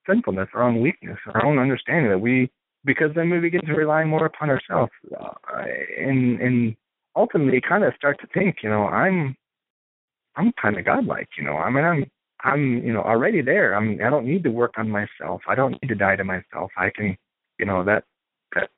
[0.08, 2.50] sinfulness, our own weakness, our own understanding that we
[2.84, 4.92] because then we begin to rely more upon ourselves.
[5.18, 5.64] Uh,
[5.98, 6.76] and and
[7.16, 9.36] ultimately kind of start to think you know i'm
[10.36, 11.56] i'm kind of godlike you know.
[11.56, 12.04] I mean i'm
[12.44, 13.74] i'm you know already there.
[13.74, 15.42] I'm i don't need to work on myself.
[15.48, 16.70] I don't need to die to myself.
[16.76, 17.16] I can
[17.58, 18.04] you know that
[18.54, 18.70] that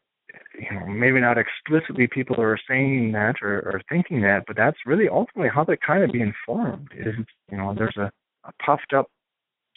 [0.58, 4.78] you know maybe not explicitly people are saying that or, or thinking that but that's
[4.86, 7.14] really ultimately how they kind of be informed is
[7.50, 8.10] you know there's a,
[8.44, 9.08] a puffed up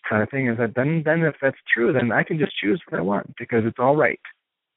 [0.10, 2.82] kind of thing is that then then if that's true, then I can just choose
[2.88, 4.20] what I want because it's all right.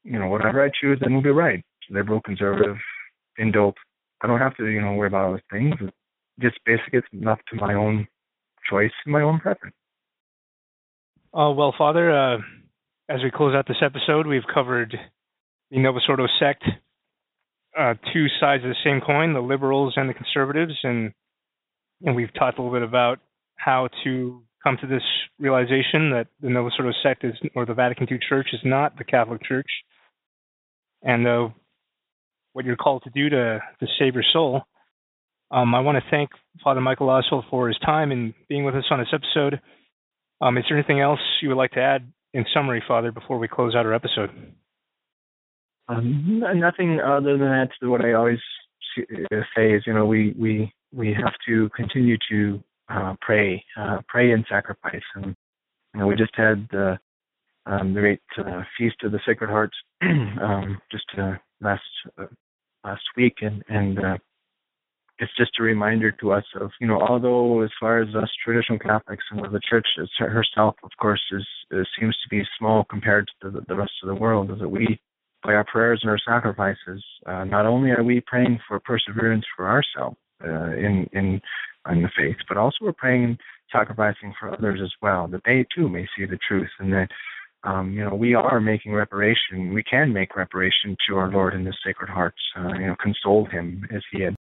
[0.03, 1.63] You know, whatever I choose, then will be right.
[1.89, 2.77] Liberal, conservative,
[3.39, 3.73] indult.
[4.21, 5.73] I don't have to, you know, worry about all those things.
[6.39, 8.07] just basically it's enough to my own
[8.69, 9.75] choice and my own preference.
[11.33, 12.37] Uh, well, Father, uh,
[13.09, 14.95] as we close out this episode, we've covered
[15.71, 16.63] the Novus Ordo sect,
[17.77, 21.11] uh, two sides of the same coin, the liberals and the conservatives, and
[22.01, 23.19] and we've talked a little bit about
[23.57, 25.03] how to come to this
[25.39, 29.03] realization that the Novus Ordo sect is, or the Vatican II Church is not the
[29.03, 29.69] Catholic Church,
[31.01, 31.49] and uh,
[32.53, 34.63] what you're called to do to to save your soul.
[35.51, 36.29] Um, I want to thank
[36.63, 39.59] Father Michael Oswalt for his time and being with us on this episode.
[40.41, 43.47] Um, is there anything else you would like to add in summary, Father, before we
[43.47, 44.29] close out our episode?
[45.87, 47.69] Um, nothing other than that.
[47.81, 48.39] What I always
[49.55, 54.31] say is, you know, we we we have to continue to uh, pray, uh, pray
[54.31, 55.01] and sacrifice.
[55.15, 55.35] And
[55.93, 56.99] you know, we just had the
[57.65, 59.71] um, the great uh, feast of the Sacred Heart
[60.01, 61.81] um, just uh, last
[62.17, 62.25] uh,
[62.83, 64.17] last week, and and uh,
[65.19, 68.79] it's just a reminder to us of you know although as far as us traditional
[68.79, 69.87] Catholics and the Church
[70.17, 74.07] herself, of course, is, is seems to be small compared to the, the rest of
[74.07, 74.99] the world, is that we
[75.43, 79.69] by our prayers and our sacrifices, uh, not only are we praying for perseverance for
[79.69, 81.41] ourselves uh, in in
[81.91, 83.39] in the faith, but also we're praying and
[83.71, 87.07] sacrificing for others as well, that they too may see the truth and that
[87.63, 89.73] um, you know, we are making reparation.
[89.73, 92.39] We can make reparation to our Lord in the Sacred Hearts.
[92.57, 94.35] Uh, you know, console him as he had,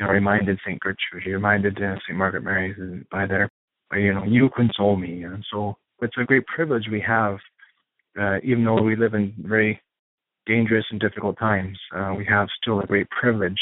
[0.00, 1.22] you know, reminded Saint Gertrude.
[1.24, 3.50] He reminded uh, Saint Margaret Mary by their,
[3.92, 5.24] you know, you console me.
[5.24, 7.36] And so it's a great privilege we have,
[8.18, 9.80] uh, even though we live in very
[10.46, 11.78] dangerous and difficult times.
[11.94, 13.60] Uh, we have still a great privilege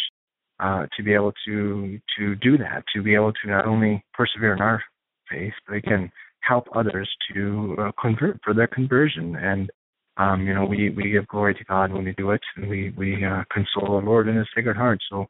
[0.63, 4.55] uh, to be able to to do that, to be able to not only persevere
[4.55, 4.83] in our
[5.31, 6.11] faith, but it can
[6.41, 9.37] help others to uh, convert for their conversion.
[9.37, 9.71] And
[10.17, 12.93] um, you know, we we give glory to God when we do it, and we
[12.97, 15.01] we uh, console the Lord in His Sacred Heart.
[15.11, 15.27] So,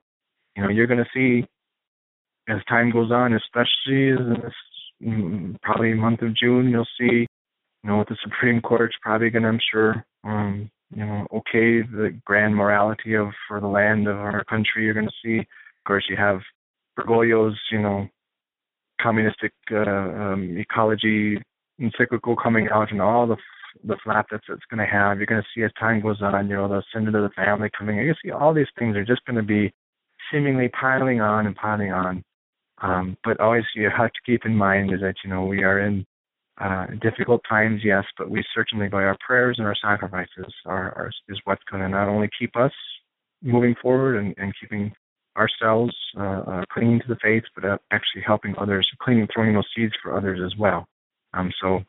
[0.56, 1.46] you know, you're going to see
[2.48, 4.54] as time goes on, especially in this
[5.02, 7.26] mm, probably month of June, you'll see,
[7.82, 11.82] you know, with the Supreme Court's probably going to, I'm sure, um, you know, okay,
[11.82, 14.84] the grand morality of for the land of our country.
[14.84, 16.40] You're going to see, of course, you have
[16.99, 18.09] Bergoglio's, you know,
[19.01, 21.40] communistic uh, um, ecology
[21.78, 23.36] encyclical coming out, and all the
[23.84, 25.16] the flap that's it's going to have.
[25.18, 27.70] You're going to see as time goes on, you know, the synod of the family
[27.76, 27.97] coming.
[27.97, 29.72] You're going to see all these things are just going to be
[30.30, 32.22] seemingly piling on and piling on.
[32.82, 35.80] Um, but always you have to keep in mind is that you know we are
[35.80, 36.05] in
[36.61, 41.11] uh, difficult times, yes, but we certainly, by our prayers and our sacrifices, are, are
[41.28, 42.72] is what's going to not only keep us
[43.42, 44.92] moving forward and, and keeping
[45.36, 49.68] ourselves uh, uh, clinging to the faith, but uh, actually helping others, clinging, throwing those
[49.74, 50.86] seeds for others as well.
[51.34, 51.80] Um, so,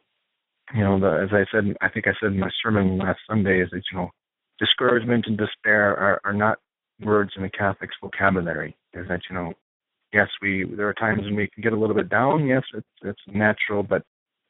[0.73, 3.61] you know, the, as I said, I think I said in my sermon last Sunday,
[3.61, 4.09] is that you know,
[4.59, 6.59] discouragement and despair are, are not
[7.01, 8.77] words in the Catholic's vocabulary.
[8.93, 9.53] Is that you know,
[10.13, 12.47] yes, we there are times when we can get a little bit down.
[12.47, 14.03] Yes, it's it's natural, but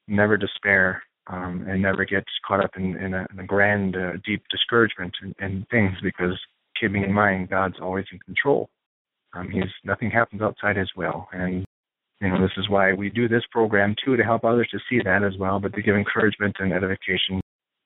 [0.07, 4.13] never despair um, and never get caught up in, in, a, in a grand, uh,
[4.25, 6.37] deep discouragement and, things because
[6.79, 8.69] keeping in mind God's always in control.
[9.33, 11.65] Um, he's nothing happens outside His will, and
[12.21, 15.01] you know this is why we do this program too to help others to see
[15.03, 17.41] that as well, but to give encouragement and edification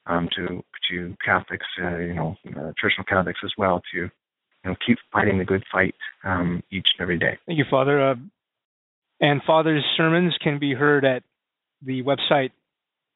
[0.08, 4.10] um, to to Catholics, uh, you know, uh, traditional Catholics as well to you
[4.66, 5.96] know keep fighting the good fight
[6.26, 7.38] um, each and every day.
[7.46, 8.10] Thank you, Father.
[8.10, 8.16] Uh,
[9.20, 11.24] and Father's sermons can be heard at
[11.82, 12.52] the website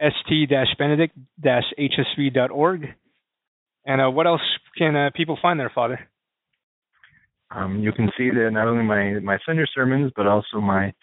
[0.01, 2.86] st-benedict-hsv.org.
[3.86, 4.41] And uh, what else
[4.78, 5.99] can uh, people find there, Father?
[7.53, 10.93] Um, you can see that not only my my Sunday sermons, but also my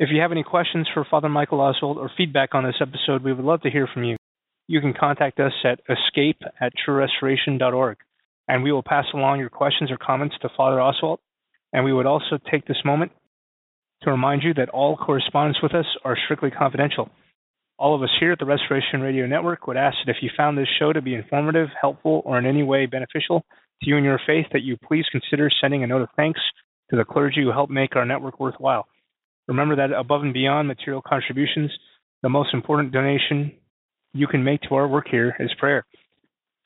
[0.00, 3.32] If you have any questions for Father Michael Oswalt or feedback on this episode, we
[3.32, 4.16] would love to hear from you.
[4.66, 7.98] You can contact us at escape at truerestoration.org,
[8.48, 11.18] and we will pass along your questions or comments to Father Oswalt.
[11.72, 13.12] And we would also take this moment
[14.02, 17.08] to remind you that all correspondence with us are strictly confidential.
[17.78, 20.58] All of us here at the Restoration Radio Network would ask that if you found
[20.58, 23.44] this show to be informative, helpful, or in any way beneficial
[23.82, 26.40] to you and your faith, that you please consider sending a note of thanks
[26.90, 28.88] to the clergy who help make our network worthwhile.
[29.48, 31.70] Remember that above and beyond material contributions,
[32.22, 33.52] the most important donation
[34.12, 35.84] you can make to our work here is prayer.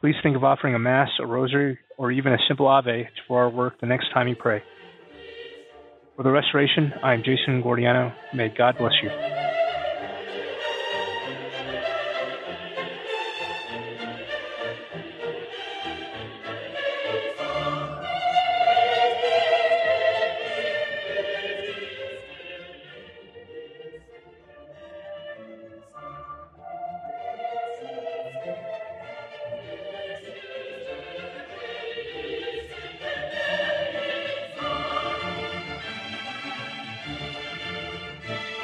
[0.00, 3.50] Please think of offering a Mass, a Rosary, or even a simple Ave for our
[3.50, 4.62] work the next time you pray.
[6.16, 8.12] For the restoration, I am Jason Guardiano.
[8.34, 9.47] May God bless you.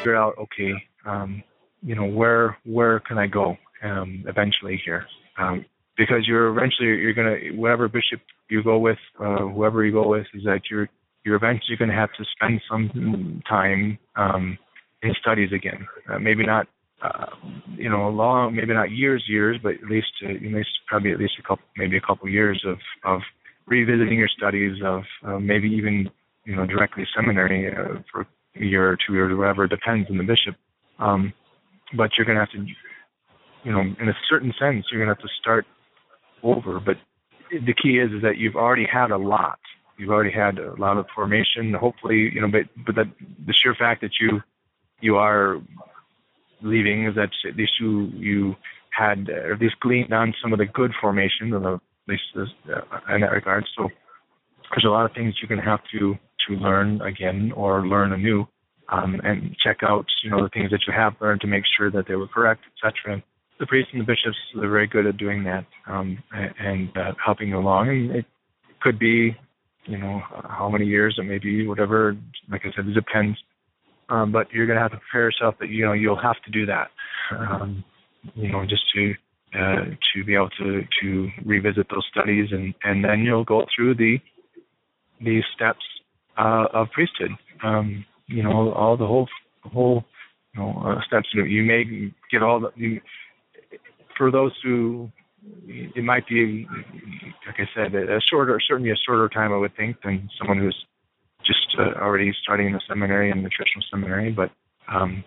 [0.05, 0.73] Figure out okay
[1.07, 1.43] um,
[1.83, 5.07] you know where where can i go um, eventually here?
[5.39, 5.65] Um,
[5.97, 10.27] because you're eventually you're gonna whatever bishop you go with uh, whoever you go with
[10.35, 10.89] is that you're
[11.25, 14.59] you're eventually to have to spend some time um,
[15.03, 15.87] in studies again.
[16.11, 16.67] Uh, maybe not
[17.03, 17.27] uh,
[17.77, 21.13] you know a long maybe not years years but at least uh, at least probably
[21.13, 23.21] at least a couple maybe a couple years of of
[23.67, 26.11] revisiting your studies of uh, maybe even
[26.45, 29.65] you know directly seminary uh, for year or two years or whatever.
[29.65, 30.57] It depends on the bishop.
[30.99, 31.33] Um,
[31.97, 32.67] but you're going to have to,
[33.65, 35.67] you know, in a certain sense, you're going to have to start
[36.43, 36.81] over.
[36.81, 36.97] But
[37.51, 39.59] the key is is that you've already had a lot.
[39.99, 41.75] You've already had a lot of formation.
[41.75, 43.07] Hopefully, you know, but but that
[43.47, 44.41] the sheer fact that you
[45.01, 45.61] you are
[46.63, 48.57] leaving is that at least you you
[48.91, 53.15] had uh, at least gleaned on some of the good formation, or at least uh,
[53.15, 53.65] in that regard.
[53.77, 53.89] So
[54.71, 56.15] there's a lot of things you're going to have to
[56.49, 58.47] to learn again or learn anew,
[58.91, 61.91] um, and check out you know the things that you have learned to make sure
[61.91, 63.23] that they were correct, etc.
[63.59, 67.49] The priests and the bishops are very good at doing that um, and uh, helping
[67.49, 67.89] you along.
[67.89, 68.25] And it
[68.83, 69.37] could be,
[69.87, 72.17] you know, how many years it may be, whatever.
[72.51, 73.39] Like I said, it depends.
[74.09, 76.51] Um, but you're going to have to prepare yourself that you know you'll have to
[76.51, 76.89] do that.
[77.31, 77.85] Um,
[78.35, 79.15] you know, just to
[79.55, 83.95] uh, to be able to to revisit those studies, and and then you'll go through
[83.95, 84.19] the
[85.21, 85.81] these steps
[86.39, 87.31] uh, of priesthood.
[87.63, 89.29] Um, you know, all the whole
[89.63, 90.05] whole
[90.55, 91.29] you know uh, steps.
[91.33, 93.01] You may get all the you,
[94.17, 95.11] for those who
[95.67, 96.67] it might be,
[97.47, 100.87] like I said, a shorter, certainly a shorter time, I would think, than someone who's
[101.45, 104.33] just uh, already starting in the seminary and the traditional seminary.
[104.33, 104.51] But
[104.93, 105.25] um,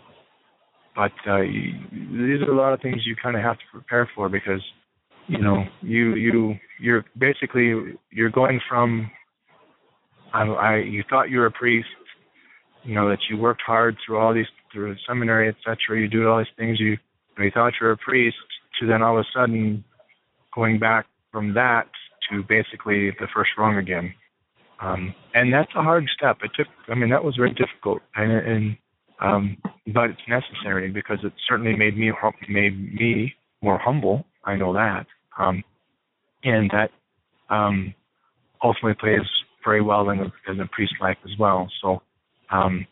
[0.95, 4.10] but uh, you, these are a lot of things you kind of have to prepare
[4.16, 4.62] for because
[5.28, 7.74] you know you you you're basically
[8.12, 9.12] you're going from
[10.34, 11.88] I, I you thought you were a priest,
[12.84, 15.99] you know that you worked hard through all these through seminary, etc.
[15.99, 16.80] You do all these things.
[16.80, 16.97] You
[17.38, 18.38] you thought you were a priest,
[18.80, 19.84] to then all of a sudden
[20.53, 21.88] going back from that
[22.30, 24.13] to basically the first rung again.
[24.80, 26.38] Um, and that's a hard step.
[26.43, 26.67] It took.
[26.88, 28.78] I mean, that was very difficult, and, and
[29.19, 29.57] um,
[29.88, 32.11] but it's necessary because it certainly made me
[32.47, 34.25] made me more humble.
[34.45, 35.07] I know that,
[35.38, 35.63] um,
[36.43, 36.91] and that
[37.49, 37.93] um,
[38.63, 39.28] ultimately plays
[39.64, 41.70] very well in a, in a priest life as well.
[41.82, 42.01] So,
[42.51, 42.86] um,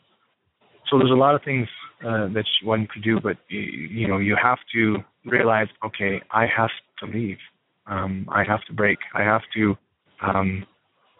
[0.89, 1.68] so there's a lot of things
[2.05, 6.45] uh, that one could do, but you, you know you have to realize, okay, I
[6.45, 7.38] have to leave.
[7.88, 8.99] Um, I have to break.
[9.13, 9.78] I have to,
[10.22, 10.66] um,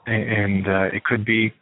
[0.08, 1.54] and uh, it could be,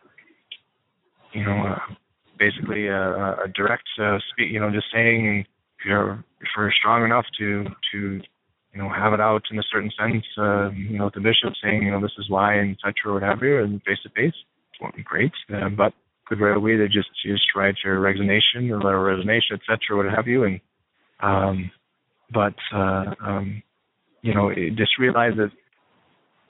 [1.34, 1.94] you know, uh,
[2.40, 4.52] basically a, a direct uh, speak.
[4.52, 5.46] You know, just saying
[5.80, 8.22] if you're if you're strong enough to to
[8.74, 11.84] you know, have it out in a certain sense, uh, you know, the bishop saying,
[11.84, 14.34] you know, this is why, and etc., whatever, and face to face,
[14.82, 15.32] won't be great.
[15.54, 15.94] Uh, but
[16.26, 20.14] could right away they just just write your resignation or letter of resignation, etc., what
[20.14, 20.60] have you, and
[21.22, 21.72] Um,
[22.34, 23.62] but uh, um,
[24.22, 25.52] you know, just realize that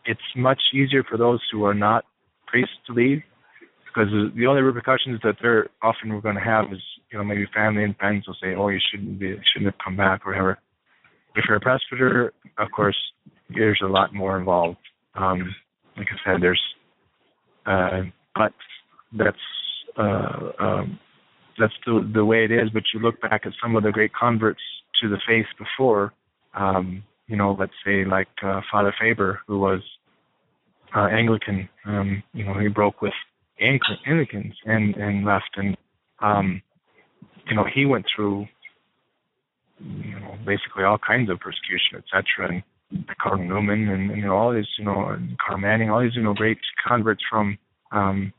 [0.06, 2.06] it's much easier for those who are not
[2.48, 3.22] priests to leave
[3.88, 7.84] because the only repercussions that they're often going to have is you know maybe family
[7.84, 10.60] and friends will say, oh, you shouldn't be, shouldn't have come back or whatever.
[11.36, 12.98] If you're a presbyter, of course,
[13.50, 14.78] there's a lot more involved.
[15.16, 15.56] Um,
[15.98, 16.62] like I said, there's,
[17.66, 18.02] uh,
[18.36, 18.54] but
[19.18, 19.38] that's
[19.98, 21.00] uh, um,
[21.60, 22.70] that's the the way it is.
[22.74, 24.62] But you look back at some of the great converts
[25.02, 26.14] to the faith before,
[26.56, 29.82] um, you know, let's say like uh, Father Faber, who was
[30.96, 31.70] uh, Anglican.
[31.86, 33.14] Um, you know, he broke with
[33.60, 35.78] Anglicans and and left, and
[36.22, 36.62] um,
[37.48, 38.46] you know, he went through
[39.80, 42.50] you know basically all kinds of persecution, etc.
[42.50, 46.16] And Cardinal Newman and, and you know all these you know Cardinal Manning, all these
[46.16, 46.58] you know great
[46.88, 47.58] converts from
[47.92, 48.34] um,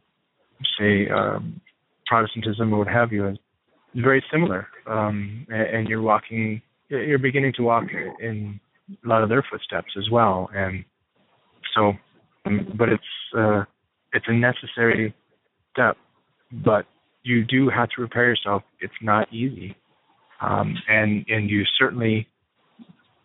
[0.79, 1.61] say um,
[2.07, 3.39] Protestantism or what have you is
[3.97, 7.85] very similar, um, and, and you're walking, you're beginning to walk
[8.21, 8.61] in
[9.05, 10.85] a lot of their footsteps as well, and
[11.75, 11.93] so,
[12.45, 13.03] um, but it's
[13.37, 13.65] uh,
[14.13, 15.15] it's a necessary
[15.73, 15.97] step,
[16.65, 16.87] but
[17.23, 18.63] you do have to prepare yourself.
[18.81, 19.77] It's not easy,
[20.41, 22.27] um, and and you certainly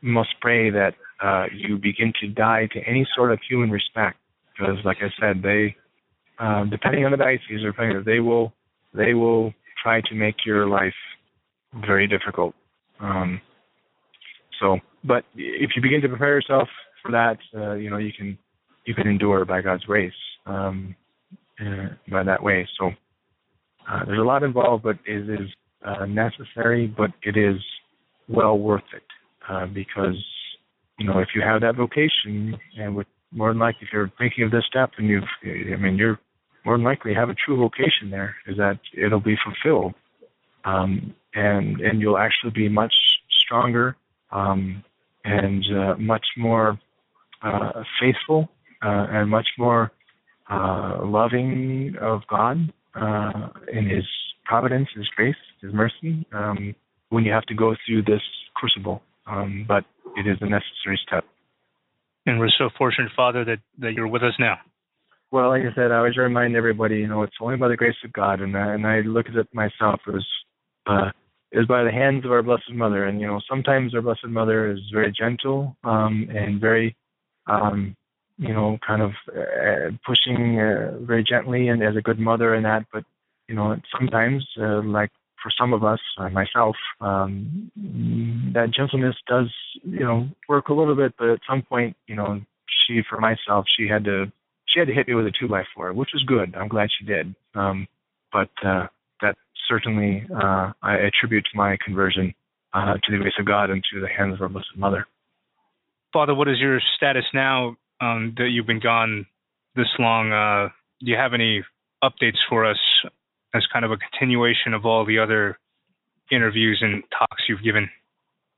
[0.02, 0.94] must pray that
[1.24, 4.18] uh, you begin to die to any sort of human respect,
[4.58, 5.76] because, like I said, they,
[6.40, 8.54] uh, depending on the diocese or they will
[8.94, 10.94] they will try to make your life
[11.86, 12.56] very difficult.
[13.00, 13.42] Um,
[14.60, 16.68] so, but if you begin to prepare yourself
[17.02, 18.38] for that, uh, you know you can
[18.86, 20.14] you can endure by God's grace
[20.46, 20.96] um,
[21.60, 22.68] uh, by that way.
[22.80, 22.92] So
[23.90, 25.50] uh, there's a lot involved, but it is
[25.86, 27.62] uh, necessary, but it is
[28.28, 29.04] well worth it
[29.50, 30.24] uh, because
[30.98, 34.44] you know if you have that vocation and with more than likely if you're thinking
[34.44, 36.20] of this step and you've I mean you're
[36.66, 39.94] more than likely have a true vocation there is that it'll be fulfilled.
[40.66, 42.94] Um, and and you'll actually be much
[43.40, 43.96] stronger
[44.32, 44.84] um,
[45.24, 46.80] and uh, much more
[47.44, 48.50] uh, faithful
[48.84, 49.92] uh, and much more
[50.50, 54.06] uh, loving of God uh, in His
[54.46, 56.76] providence, His grace, His mercy um,
[57.10, 58.22] when you have to go through this
[58.56, 59.02] crucible.
[59.28, 59.86] Um, but
[60.18, 61.24] it is a necessary step.
[62.26, 64.58] And we're so fortunate, Father, that, that you're with us now.
[65.32, 67.96] Well, like I said, I always remind everybody, you know, it's only by the grace
[68.04, 70.02] of God, and I, and I look at it myself.
[70.08, 70.28] It was,
[70.88, 71.12] uh,
[71.52, 74.26] it was by the hands of our Blessed Mother, and you know, sometimes our Blessed
[74.26, 76.96] Mother is very gentle um, and very,
[77.48, 77.96] um,
[78.40, 82.66] you know, kind of uh, pushing uh, very gently and as a good mother and
[82.66, 82.86] that.
[82.92, 83.04] But
[83.48, 85.12] you know, sometimes, uh, like
[85.44, 87.72] for some of us, uh, myself, um,
[88.54, 89.52] that gentleness does,
[89.84, 91.14] you know, work a little bit.
[91.18, 94.32] But at some point, you know, she, for myself, she had to
[94.68, 96.56] she had to hit me with a two by four, which was good.
[96.56, 97.36] I'm glad she did.
[97.56, 97.88] Um,
[98.32, 98.88] but uh,
[99.22, 99.36] that
[99.68, 102.34] certainly uh, I attribute my conversion
[102.74, 105.08] uh, to the grace of God and to the hands of our Blessed Mother.
[106.14, 109.26] Father, what is your status now um, that you've been gone
[109.76, 110.32] this long?
[110.32, 110.70] Uh,
[111.00, 111.64] do you have any
[112.04, 112.80] updates for us
[113.54, 115.58] as kind of a continuation of all the other
[116.32, 117.90] interviews and talks you've given?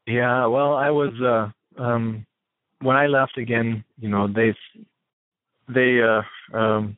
[0.07, 2.25] Yeah, well, I was uh, um,
[2.81, 3.83] when I left again.
[3.99, 4.55] You know, they
[5.73, 6.97] they uh um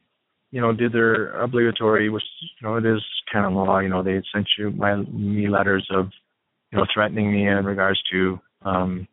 [0.51, 4.03] you know did their obligatory which you know it is kind of law you know
[4.03, 6.09] they sent you my me letters of
[6.71, 9.07] you know threatening me in regards to um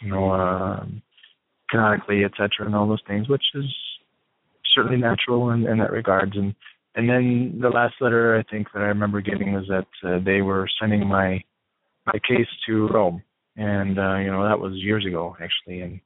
[0.00, 0.84] you know uh
[1.70, 3.64] canonically etc and all those things which is
[4.74, 6.54] certainly natural in, in that regards and
[6.94, 10.42] and then the last letter i think that i remember getting was that uh, they
[10.42, 11.42] were sending my
[12.06, 13.22] my case to rome
[13.56, 16.00] and uh you know that was years ago actually and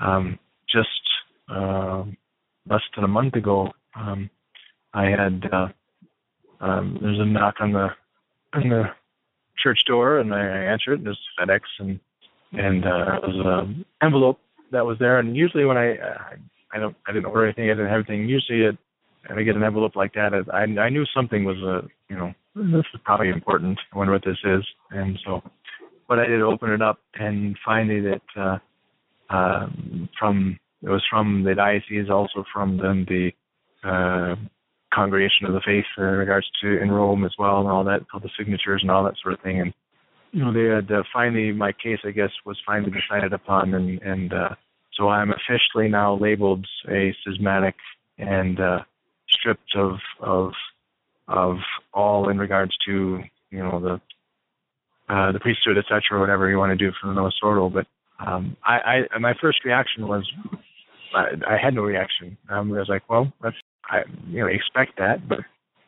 [0.00, 0.38] um
[0.68, 0.88] just
[1.48, 2.16] um
[2.68, 4.30] less than a month ago, um,
[4.94, 5.68] I had uh,
[6.60, 7.88] um, there's a knock on the
[8.52, 8.84] on the
[9.62, 10.98] church door, and I answered.
[10.98, 12.00] And there's FedEx, and
[12.52, 14.40] and uh, it was an envelope
[14.72, 15.18] that was there.
[15.18, 16.18] And usually when I uh,
[16.72, 18.28] I don't I didn't order anything, I didn't have anything.
[18.28, 18.76] Usually, it,
[19.30, 22.16] if I get an envelope like that, I I knew something was a uh, you
[22.16, 23.78] know this is probably important.
[23.92, 25.42] I wonder what this is, and so.
[26.08, 28.58] But I did open it up and find it uh,
[29.30, 29.66] uh,
[30.18, 33.30] from it was from the diocese, also from then the
[33.88, 34.34] uh,
[34.92, 38.20] congregation of the faith in regards to in Rome as well, and all that, all
[38.20, 39.60] the signatures and all that sort of thing.
[39.60, 39.72] And
[40.32, 44.00] you know, they had uh, finally my case, I guess, was finally decided upon, and
[44.02, 44.54] and uh,
[44.94, 47.74] so I'm officially now labeled a schismatic
[48.18, 48.80] and uh,
[49.28, 50.52] stripped of of
[51.28, 51.58] of
[51.94, 56.76] all in regards to you know the uh, the priesthood, etc., whatever you want to
[56.76, 57.38] do for the Novus.
[57.42, 57.86] But
[58.24, 60.30] um, I, I my first reaction was
[61.14, 62.36] I, I had no reaction.
[62.48, 63.56] Um, I was like, well, let's,
[63.90, 65.28] I, you know, expect that.
[65.28, 65.40] But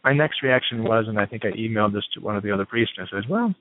[0.02, 2.66] my next reaction was, and I think I emailed this to one of the other
[2.66, 2.94] priests.
[2.98, 3.54] I said, well,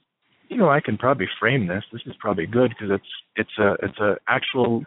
[0.49, 1.83] you know, I can probably frame this.
[1.91, 4.83] This is probably good because it's it's a it's a actual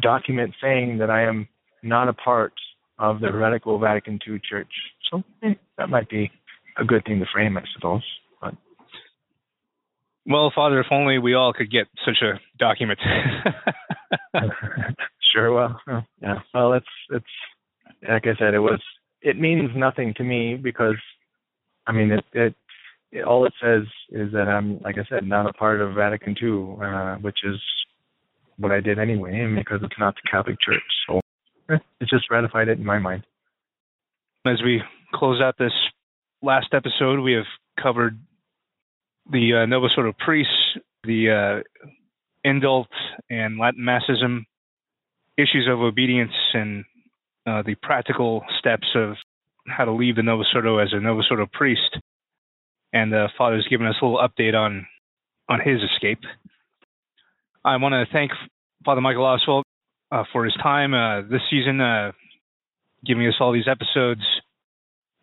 [0.00, 1.48] document saying that I am
[1.82, 2.52] not a part
[2.98, 4.72] of the heretical Vatican II Church.
[5.10, 6.30] So eh, that might be
[6.76, 8.02] a good thing to frame, I suppose.
[8.40, 8.54] But
[10.26, 12.98] well, Father, if only we all could get such a document.
[15.32, 15.52] sure.
[15.52, 15.80] Well,
[16.20, 16.40] yeah.
[16.54, 17.24] Well, it's it's
[18.08, 18.80] like I said, it was
[19.22, 20.96] it means nothing to me because
[21.86, 22.54] I mean it it,
[23.12, 26.36] it all it says is that I'm like I said not a part of Vatican
[26.40, 27.56] II, uh, which is
[28.58, 31.20] what I did anyway, because it's not the Catholic Church, so
[31.70, 33.24] eh, it just ratified it in my mind.
[34.46, 34.82] As we
[35.14, 35.72] close out this
[36.42, 37.44] last episode, we have
[37.80, 38.18] covered
[39.30, 41.88] the uh, Novus Ordo priests, the uh,
[42.46, 42.86] indult
[43.30, 44.46] and Latin Massism,
[45.36, 46.84] issues of obedience, and
[47.46, 49.14] uh, the practical steps of
[49.66, 51.98] how to leave the Novus Ordo as a Novus Ordo priest.
[52.92, 54.86] And the Father's given us a little update on
[55.48, 56.20] on his escape.
[57.64, 58.32] I want to thank
[58.84, 59.62] Father Michael Oswalt
[60.10, 62.12] uh, for his time uh, this season, uh,
[63.04, 64.22] giving us all these episodes.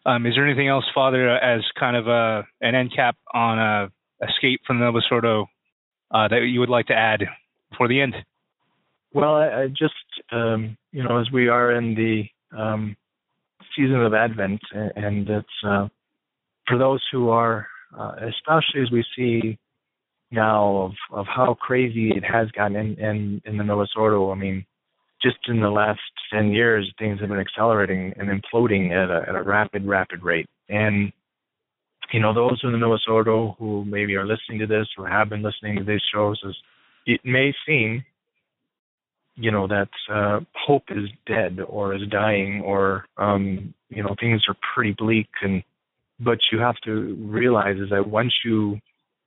[0.05, 3.87] Um, is there anything else, Father, as kind of a, an end cap on uh,
[4.27, 5.47] escape from the Novus Ordo
[6.11, 7.21] uh, that you would like to add
[7.71, 8.15] before the end?
[9.13, 9.93] Well, I, I just,
[10.31, 12.95] um, you know, as we are in the um,
[13.75, 15.87] season of Advent, and it's uh,
[16.67, 17.67] for those who are,
[18.21, 19.57] especially as we see
[20.31, 24.31] now of of how crazy it has gotten in in, in the Novus Ordo.
[24.31, 24.65] I mean,
[25.21, 26.01] just in the last
[26.31, 30.47] ten years, things have been accelerating and imploding at a at a rapid rapid rate.
[30.69, 31.11] And
[32.11, 35.29] you know, those in the Novus Ordo who maybe are listening to this or have
[35.29, 36.55] been listening to these shows, is
[37.05, 38.03] it may seem,
[39.35, 44.43] you know, that uh, hope is dead or is dying or um, you know things
[44.47, 45.63] are pretty bleak and
[46.19, 48.79] but you have to realize is that once you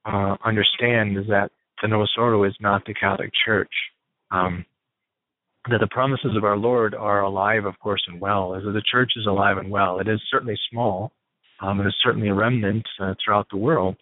[0.04, 1.50] uh, understand is that
[1.82, 3.72] the Novus Ordo is not the Catholic Church.
[4.30, 4.64] Um,
[5.70, 8.54] that the promises of our Lord are alive, of course, and well.
[8.54, 10.00] As the church is alive and well.
[10.00, 11.12] It is certainly small.
[11.60, 13.96] Um, it is certainly a remnant uh, throughout the world.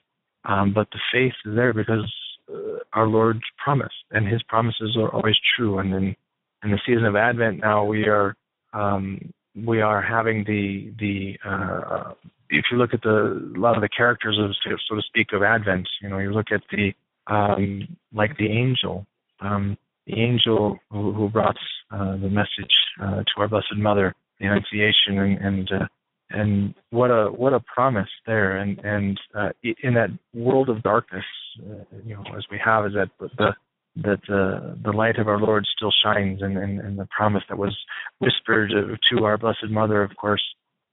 [0.44, 2.12] Um, but the faith is there because
[2.52, 5.78] uh, our Lord promised, and His promises are always true.
[5.78, 6.16] And in,
[6.62, 8.36] in the season of Advent now, we are
[8.72, 9.32] um,
[9.64, 12.12] we are having the the uh,
[12.50, 14.54] if you look at the a lot of the characters of
[14.88, 16.92] so to speak of Advent, you know, you look at the
[17.26, 19.06] um, like the angel,
[19.40, 19.76] um,
[20.06, 21.56] the angel who, who brought
[21.90, 25.86] uh, the message uh, to our Blessed Mother, the Annunciation, and and, uh,
[26.30, 29.50] and what a what a promise there, and and uh,
[29.82, 31.24] in that world of darkness,
[31.60, 33.54] uh, you know, as we have, is that the
[33.96, 37.56] that uh, the light of our Lord still shines, and, and, and the promise that
[37.56, 37.76] was
[38.18, 38.72] whispered
[39.10, 40.42] to our Blessed Mother, of course,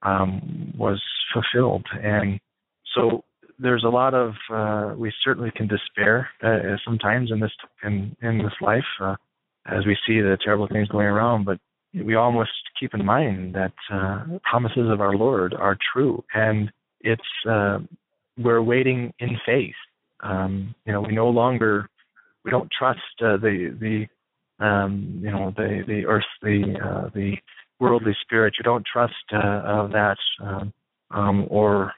[0.04, 1.01] um, was
[1.34, 1.86] fulfilled.
[2.01, 2.39] And
[2.95, 3.24] so
[3.60, 7.51] there's a lot of uh, we certainly can despair uh, sometimes in this
[7.84, 9.16] in in this life uh,
[9.66, 11.60] as we see the terrible things going around, but
[11.93, 16.72] we all must keep in mind that uh, promises of our Lord are true, and
[17.01, 17.80] it's uh,
[18.38, 19.76] we're waiting in faith.
[20.22, 21.89] Um, you know, we no longer
[22.43, 27.36] we don't trust uh, the the um, you know the the earth the uh, the
[27.84, 28.55] worldly spirit.
[28.57, 30.73] You don't trust uh, of that, um,
[31.11, 31.93] um, or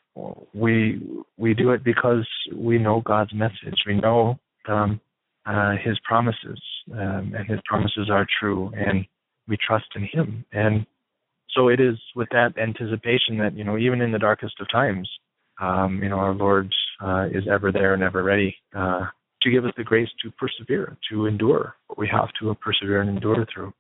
[0.54, 1.02] we
[1.38, 3.80] we do it because we know God's message.
[3.86, 5.00] We know um,
[5.46, 6.62] uh, His promises,
[6.92, 9.06] um, and His promises are true, and
[9.48, 10.46] we trust in Him.
[10.52, 10.86] And
[11.56, 15.10] so it is with that anticipation that you know, even in the darkest of times,
[15.62, 19.06] um, you know, our Lord uh, is ever there and ever ready uh,
[19.42, 23.10] to give us the grace to persevere, to endure what we have to persevere and
[23.10, 23.72] endure through.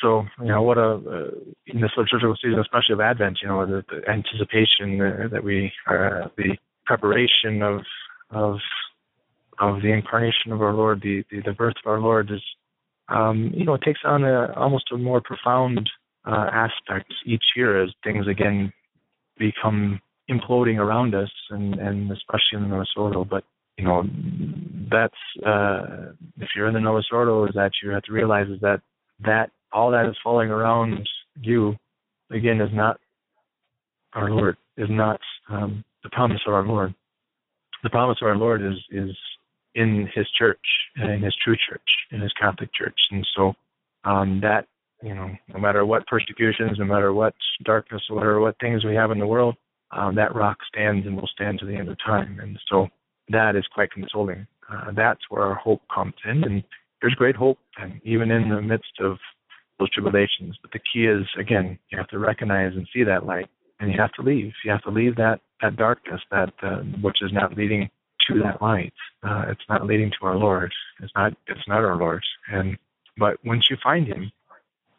[0.00, 1.30] So, you know, what a uh,
[1.66, 5.72] in this liturgical season, especially of Advent, you know, the, the anticipation uh, that we,
[5.86, 7.82] uh, the preparation of
[8.30, 8.58] of
[9.58, 12.42] of the incarnation of our Lord, the the, the birth of our Lord is,
[13.08, 15.90] um, you know, it takes on a almost a more profound
[16.26, 18.72] uh, aspect each year as things again
[19.38, 23.24] become imploding around us, and and especially in the Novus Ordo.
[23.24, 23.44] But
[23.76, 24.04] you know,
[24.90, 28.60] that's uh, if you're in the Novus Ordo, is that you have to realize is
[28.60, 28.80] that
[29.24, 31.08] that all that is falling around
[31.40, 31.76] you,
[32.30, 32.98] again, is not
[34.14, 36.94] our Lord, is not um, the promise of our Lord.
[37.82, 39.16] The promise of our Lord is is
[39.74, 40.58] in His church,
[40.96, 43.54] in His true church, in His Catholic Church, and so
[44.04, 44.66] um, that
[45.02, 49.10] you know, no matter what persecutions, no matter what darkness, whatever what things we have
[49.10, 49.56] in the world,
[49.92, 52.88] um, that rock stands and will stand to the end of time, and so
[53.28, 54.46] that is quite consoling.
[54.70, 56.62] Uh, that's where our hope comes in, and
[57.00, 59.16] there's great hope, and even in the midst of
[59.80, 60.56] those tribulations.
[60.62, 63.48] But the key is, again, you have to recognize and see that light,
[63.80, 64.52] and you have to leave.
[64.64, 67.90] You have to leave that that darkness, that uh, which is not leading
[68.28, 68.92] to that light.
[69.22, 70.72] Uh, it's not leading to our Lord.
[71.02, 71.32] It's not.
[71.48, 72.22] It's not our Lord.
[72.52, 72.76] And
[73.18, 74.30] but once you find Him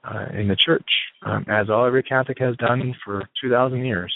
[0.03, 0.89] uh, in the church,
[1.25, 4.13] um, as all every Catholic has done for two thousand years,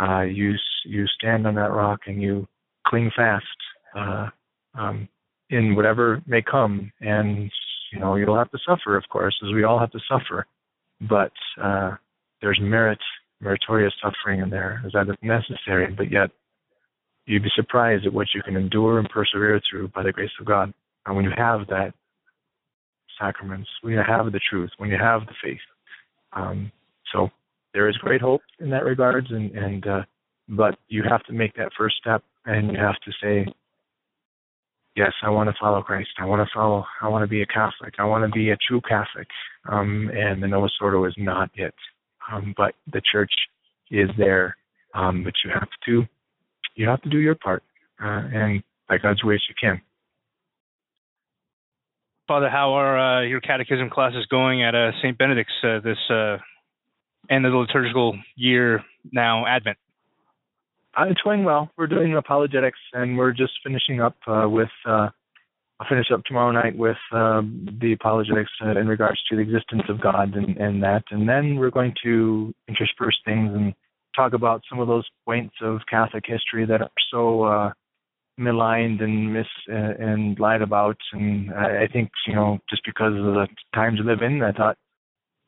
[0.00, 2.46] uh, you you stand on that rock and you
[2.86, 3.44] cling fast
[3.96, 4.28] uh,
[4.74, 5.08] um,
[5.50, 6.90] in whatever may come.
[7.00, 7.50] And
[7.92, 10.46] you know you'll have to suffer, of course, as we all have to suffer.
[11.00, 11.32] But
[11.62, 11.92] uh,
[12.40, 12.98] there's merit,
[13.40, 15.92] meritorious suffering in there, as that is necessary.
[15.96, 16.30] But yet
[17.26, 20.46] you'd be surprised at what you can endure and persevere through by the grace of
[20.46, 20.72] God.
[21.06, 21.92] And when you have that
[23.18, 25.58] sacraments, when you have the truth, when you have the faith.
[26.32, 26.72] Um,
[27.12, 27.28] so
[27.72, 30.02] there is great hope in that regards, and, and uh,
[30.48, 33.52] but you have to make that first step, and you have to say,
[34.96, 36.10] yes, I want to follow Christ.
[36.18, 36.84] I want to follow.
[37.00, 37.94] I want to be a Catholic.
[37.98, 39.28] I want to be a true Catholic.
[39.68, 41.74] Um, and the Novus Ordo is not it,
[42.32, 43.32] um, but the Church
[43.90, 44.56] is there.
[44.94, 46.04] Um, but you have to
[46.74, 47.62] you have to do your part,
[48.02, 49.80] uh, and by God's ways you can.
[52.26, 55.18] Father, how are uh, your catechism classes going at uh, St.
[55.18, 56.38] Benedict's uh, this uh,
[57.28, 59.78] end of the liturgical year now, Advent?
[60.98, 61.70] Uh, it's going well.
[61.76, 64.68] We're doing apologetics, and we're just finishing up with.
[65.80, 69.98] I'll finish up tomorrow night with um, the apologetics in regards to the existence of
[69.98, 73.72] God and, and that, and then we're going to intersperse things and
[74.14, 77.72] talk about some of those points of Catholic history that are so uh,
[78.36, 80.98] maligned and mis uh, and lied about.
[81.12, 84.52] And I, I think you know just because of the times we live in, I
[84.52, 84.76] thought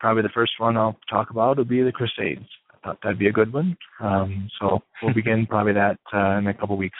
[0.00, 2.48] probably the first one I'll talk about will be the Crusades.
[2.84, 3.76] Thought that'd be a good one.
[4.00, 6.98] Um, so we'll begin probably that uh, in a couple weeks.